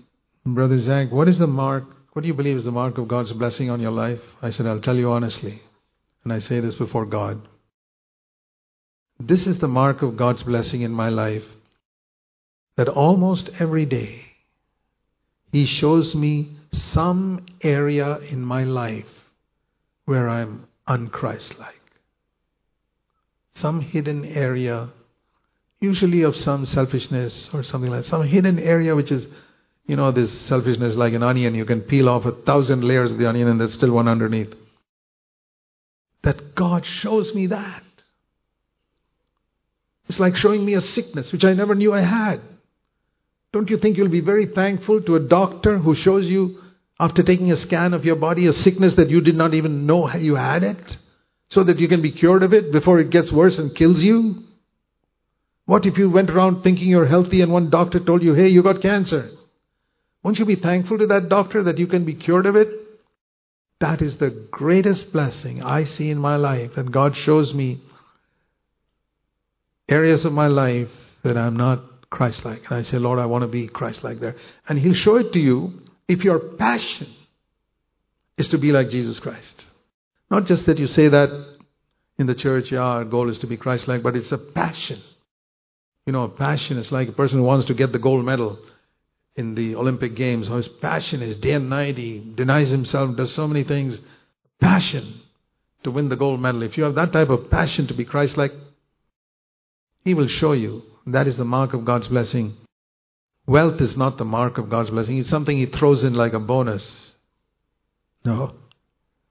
[0.44, 1.84] Brother Zac, what is the mark?
[2.12, 4.20] What do you believe is the mark of God's blessing on your life?
[4.40, 5.61] I said, I'll tell you honestly.
[6.24, 7.46] And I say this before God.
[9.18, 11.44] This is the mark of God's blessing in my life
[12.76, 14.22] that almost every day
[15.52, 19.07] He shows me some area in my life
[20.04, 21.76] where I'm unchristlike.
[23.61, 24.90] Some hidden area,
[25.80, 28.09] usually of some selfishness or something like that.
[28.09, 29.26] Some hidden area which is,
[29.86, 31.54] you know, this selfishness like an onion.
[31.54, 34.54] You can peel off a thousand layers of the onion and there's still one underneath.
[36.22, 37.82] That God shows me that.
[40.09, 42.40] It's like showing me a sickness which I never knew I had.
[43.52, 46.61] Don't you think you'll be very thankful to a doctor who shows you,
[47.00, 50.12] after taking a scan of your body, a sickness that you did not even know
[50.14, 50.98] you had it?
[51.49, 54.42] So that you can be cured of it before it gets worse and kills you?
[55.64, 58.62] What if you went around thinking you're healthy and one doctor told you, hey, you
[58.62, 59.30] got cancer?
[60.22, 62.68] Won't you be thankful to that doctor that you can be cured of it?
[63.80, 67.80] That is the greatest blessing I see in my life that God shows me
[69.88, 70.90] areas of my life
[71.22, 72.64] that I'm not Christ like.
[72.70, 74.36] And I say, Lord, I want to be Christ like there.
[74.68, 77.09] And He'll show it to you if your passion
[78.38, 79.66] is to be like Jesus Christ.
[80.31, 81.31] Not just that you say that
[82.18, 85.03] in the church, yeah, our goal is to be Christ like, but it's a passion.
[86.07, 88.59] You know, a passion is like a person who wants to get the gold medal
[89.35, 90.49] in the Olympic Games.
[90.49, 94.01] His passion is day and night, he denies himself, does so many things.
[94.61, 95.20] Passion
[95.85, 96.62] to win the gold medal.
[96.62, 98.53] If you have that type of passion to be Christ like,
[100.05, 100.83] he will show you.
[101.07, 102.57] That is the mark of God's blessing.
[103.47, 105.18] Wealth is not the mark of God's blessing.
[105.18, 107.12] It's something He throws in like a bonus.
[108.24, 108.55] No.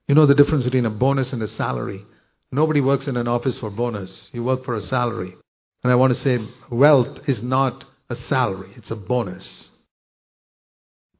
[0.07, 2.05] You know the difference between a bonus and a salary.
[2.51, 4.29] Nobody works in an office for bonus.
[4.33, 5.35] You work for a salary.
[5.83, 6.39] And I want to say
[6.69, 9.69] wealth is not a salary, it's a bonus.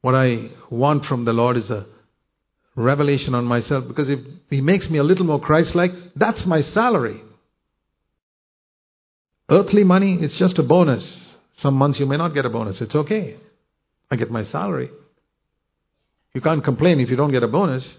[0.02, 1.86] What I want from the Lord is a
[2.76, 4.20] revelation on myself because if
[4.50, 7.22] He makes me a little more Christ like, that's my salary.
[9.50, 11.36] Earthly money, it's just a bonus.
[11.58, 12.82] Some months you may not get a bonus.
[12.82, 13.38] It's okay.
[14.12, 14.90] I get my salary.
[16.34, 17.98] You can't complain if you don't get a bonus,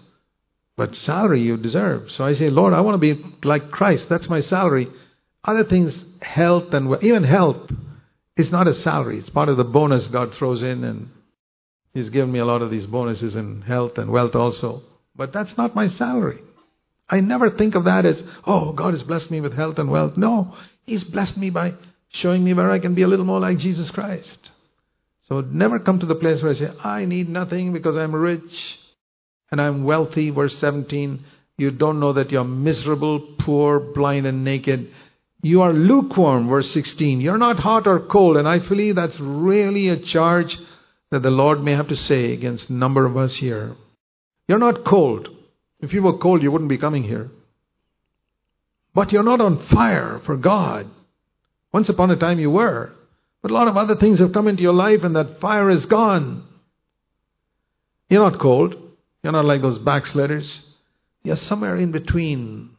[0.77, 2.11] but salary you deserve.
[2.11, 4.07] So I say, Lord, I want to be like Christ.
[4.07, 4.87] That's my salary.
[5.43, 7.71] Other things, health and even health
[8.37, 9.17] is not a salary.
[9.17, 11.09] It's part of the bonus God throws in, and
[11.93, 14.83] He's given me a lot of these bonuses in health and wealth also.
[15.15, 16.41] But that's not my salary.
[17.09, 20.15] I never think of that as, oh, God has blessed me with health and wealth.
[20.15, 20.55] No,
[20.85, 21.73] He's blessed me by
[22.09, 24.51] showing me where I can be a little more like Jesus Christ.
[25.23, 28.79] So never come to the place where I say, I need nothing because I'm rich
[29.51, 30.29] and I'm wealthy.
[30.29, 31.23] Verse 17,
[31.57, 34.91] you don't know that you're miserable, poor, blind, and naked.
[35.41, 37.21] You are lukewarm, verse 16.
[37.21, 38.37] You're not hot or cold.
[38.37, 40.57] And I believe that's really a charge
[41.11, 43.75] that the Lord may have to say against a number of us here.
[44.47, 45.29] You're not cold.
[45.79, 47.29] If you were cold, you wouldn't be coming here.
[48.93, 50.89] But you're not on fire for God.
[51.71, 52.91] Once upon a time you were.
[53.41, 55.85] But a lot of other things have come into your life and that fire is
[55.85, 56.43] gone.
[58.09, 58.75] You're not cold.
[59.27, 60.63] You're not like those backsliders.
[61.21, 62.69] You're somewhere in between.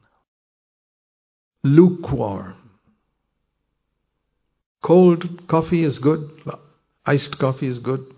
[1.62, 2.54] Lukewarm.
[4.82, 6.30] Cold coffee is good.
[7.04, 8.14] Iced coffee is good.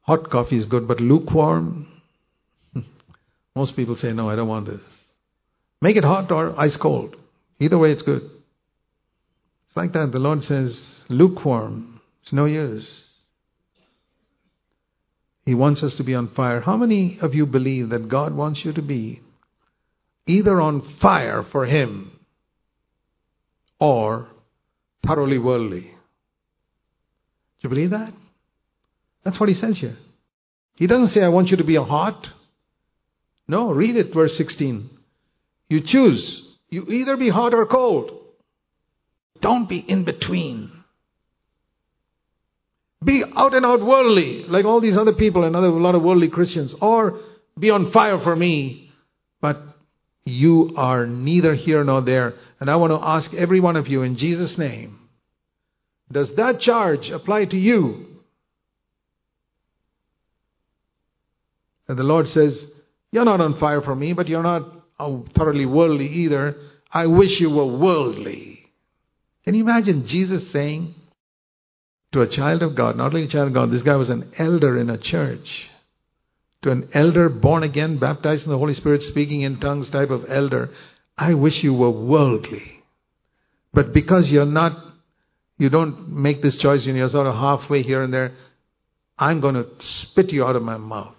[0.00, 0.88] Hot coffee is good.
[0.88, 1.88] But lukewarm,
[3.54, 5.04] most people say, no, I don't want this.
[5.82, 7.16] Make it hot or ice cold.
[7.60, 8.30] Either way, it's good.
[9.66, 10.10] It's like that.
[10.10, 12.00] The Lord says, lukewarm.
[12.22, 13.11] It's no use.
[15.44, 16.60] He wants us to be on fire.
[16.60, 19.20] How many of you believe that God wants you to be
[20.26, 22.12] either on fire for Him
[23.80, 24.28] or
[25.04, 25.80] thoroughly worldly?
[25.80, 25.88] Do
[27.60, 28.12] you believe that?
[29.24, 29.96] That's what He says here.
[30.76, 32.28] He doesn't say, I want you to be a hot.
[33.48, 34.90] No, read it, verse 16.
[35.68, 36.42] You choose.
[36.70, 38.18] You either be hot or cold.
[39.40, 40.81] Don't be in between.
[43.02, 46.02] Be out and out worldly, like all these other people and other, a lot of
[46.02, 47.20] worldly Christians, or
[47.58, 48.92] be on fire for me.
[49.40, 49.62] But
[50.24, 52.34] you are neither here nor there.
[52.60, 54.98] And I want to ask every one of you in Jesus' name
[56.12, 58.06] does that charge apply to you?
[61.88, 62.66] And the Lord says,
[63.10, 66.56] You're not on fire for me, but you're not oh, thoroughly worldly either.
[66.92, 68.66] I wish you were worldly.
[69.44, 70.94] Can you imagine Jesus saying
[72.12, 74.32] to a child of God, not only a child of God, this guy was an
[74.38, 75.70] elder in a church,
[76.62, 80.26] to an elder born again, baptized in the Holy Spirit, speaking in tongues type of
[80.28, 80.70] elder,
[81.16, 82.82] I wish you were worldly.
[83.72, 84.78] But because you're not,
[85.58, 88.32] you don't make this choice and you're sort of halfway here and there,
[89.18, 91.16] I'm going to spit you out of my mouth.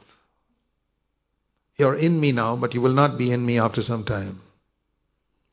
[1.77, 4.41] You're in me now, but you will not be in me after some time.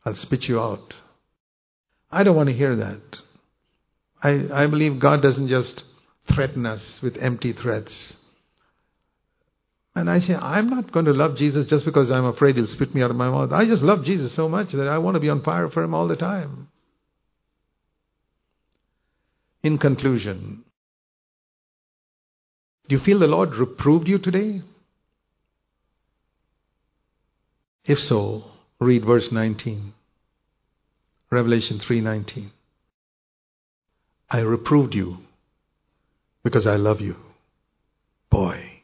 [0.05, 0.95] I'll spit you out.
[2.11, 3.01] I don't want to hear that.
[4.22, 5.82] I, I believe God doesn't just
[6.28, 8.16] threaten us with empty threats.
[9.94, 12.94] And I say, I'm not going to love Jesus just because I'm afraid he'll spit
[12.94, 13.52] me out of my mouth.
[13.52, 15.94] I just love Jesus so much that I want to be on fire for him
[15.94, 16.68] all the time.
[19.62, 20.64] In conclusion,
[22.88, 24.62] do you feel the Lord reproved you today?
[27.84, 28.44] If so,
[28.78, 29.92] read verse 19.
[31.30, 32.50] Revelation 3:19.
[34.31, 35.18] I reproved you
[36.45, 37.16] because I love you.
[38.31, 38.83] Boy,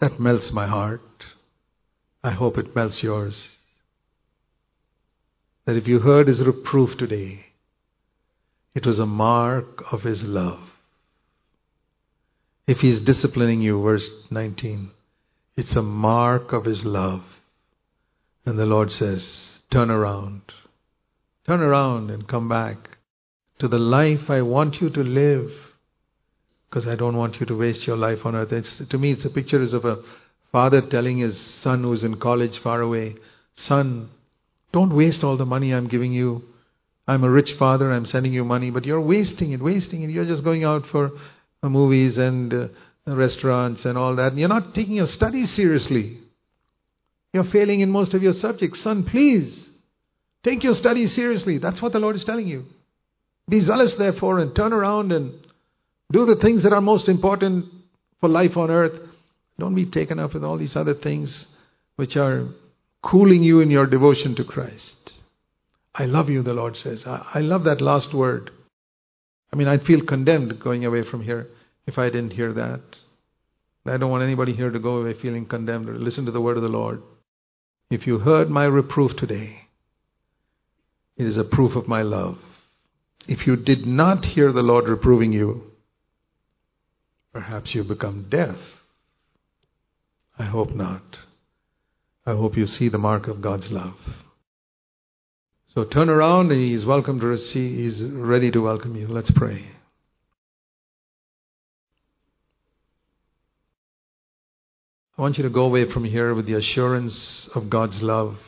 [0.00, 1.24] that melts my heart.
[2.24, 3.56] I hope it melts yours.
[5.64, 7.46] That if you heard his reproof today,
[8.74, 10.72] it was a mark of his love.
[12.66, 14.90] If he's disciplining you, verse 19,
[15.56, 17.22] it's a mark of his love.
[18.44, 20.42] And the Lord says, Turn around.
[21.46, 22.97] Turn around and come back
[23.58, 25.50] to the life I want you to live.
[26.68, 28.52] Because I don't want you to waste your life on earth.
[28.52, 30.02] It's, to me, it's a picture of a
[30.52, 33.16] father telling his son who's in college far away,
[33.58, 34.08] Son,
[34.72, 36.44] don't waste all the money I'm giving you.
[37.08, 40.10] I'm a rich father, I'm sending you money, but you're wasting it, wasting it.
[40.10, 41.10] You're just going out for
[41.62, 42.68] uh, movies and uh,
[43.06, 44.32] restaurants and all that.
[44.32, 46.18] And you're not taking your studies seriously.
[47.32, 48.80] You're failing in most of your subjects.
[48.80, 49.70] Son, please
[50.44, 51.58] take your studies seriously.
[51.58, 52.66] That's what the Lord is telling you.
[53.48, 55.32] Be zealous, therefore, and turn around and
[56.12, 57.66] do the things that are most important
[58.20, 59.00] for life on earth.
[59.58, 61.46] Don't be taken up with all these other things
[61.96, 62.48] which are
[63.02, 65.12] cooling you in your devotion to Christ.
[65.94, 67.04] I love you, the Lord says.
[67.06, 68.50] I, I love that last word.
[69.52, 71.48] I mean, I'd feel condemned going away from here
[71.86, 72.82] if I didn't hear that.
[73.86, 75.88] I don't want anybody here to go away feeling condemned.
[75.88, 77.02] Or listen to the word of the Lord.
[77.90, 79.62] If you heard my reproof today,
[81.16, 82.38] it is a proof of my love.
[83.28, 85.70] If you did not hear the Lord reproving you,
[87.34, 88.56] perhaps you become deaf.
[90.38, 91.18] I hope not.
[92.24, 93.98] I hope you see the mark of God's love.
[95.74, 99.06] So turn around and He's welcome to receive, He's ready to welcome you.
[99.06, 99.66] Let's pray.
[105.18, 108.38] I want you to go away from here with the assurance of God's love.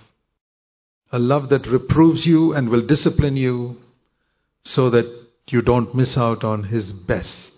[1.12, 3.76] a love that reproves you and will discipline you
[4.65, 5.07] so that
[5.49, 7.53] you don't miss out on His best.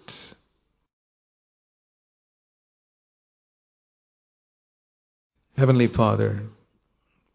[5.56, 6.42] Heavenly Father,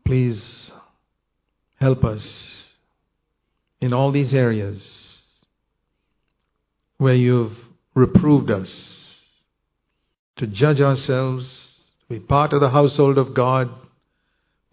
[0.06, 0.72] please
[1.76, 2.68] help us
[3.80, 5.24] in all these areas
[6.98, 7.56] where you've
[7.94, 9.22] reproved us
[10.38, 13.70] to judge ourselves, be part of the household of God.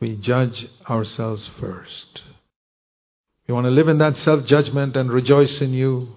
[0.00, 2.22] We judge ourselves first.
[3.46, 6.08] We want to live in that self judgment and rejoice in you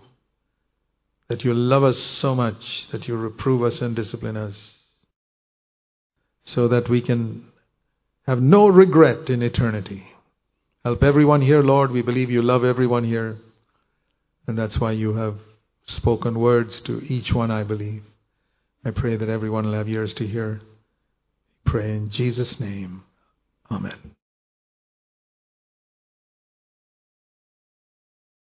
[1.28, 4.80] that you love us so much that you reprove us and discipline us
[6.46, 7.46] so that we can
[8.26, 10.08] have no regret in eternity.
[10.86, 11.92] Help everyone here, Lord.
[11.92, 13.38] We believe you love everyone here.
[14.48, 15.36] And that's why you have
[15.86, 18.04] spoken words to each one, I believe.
[18.86, 20.62] I pray that everyone will have ears to hear.
[21.66, 23.04] Pray in Jesus' name.
[23.70, 24.17] Amen.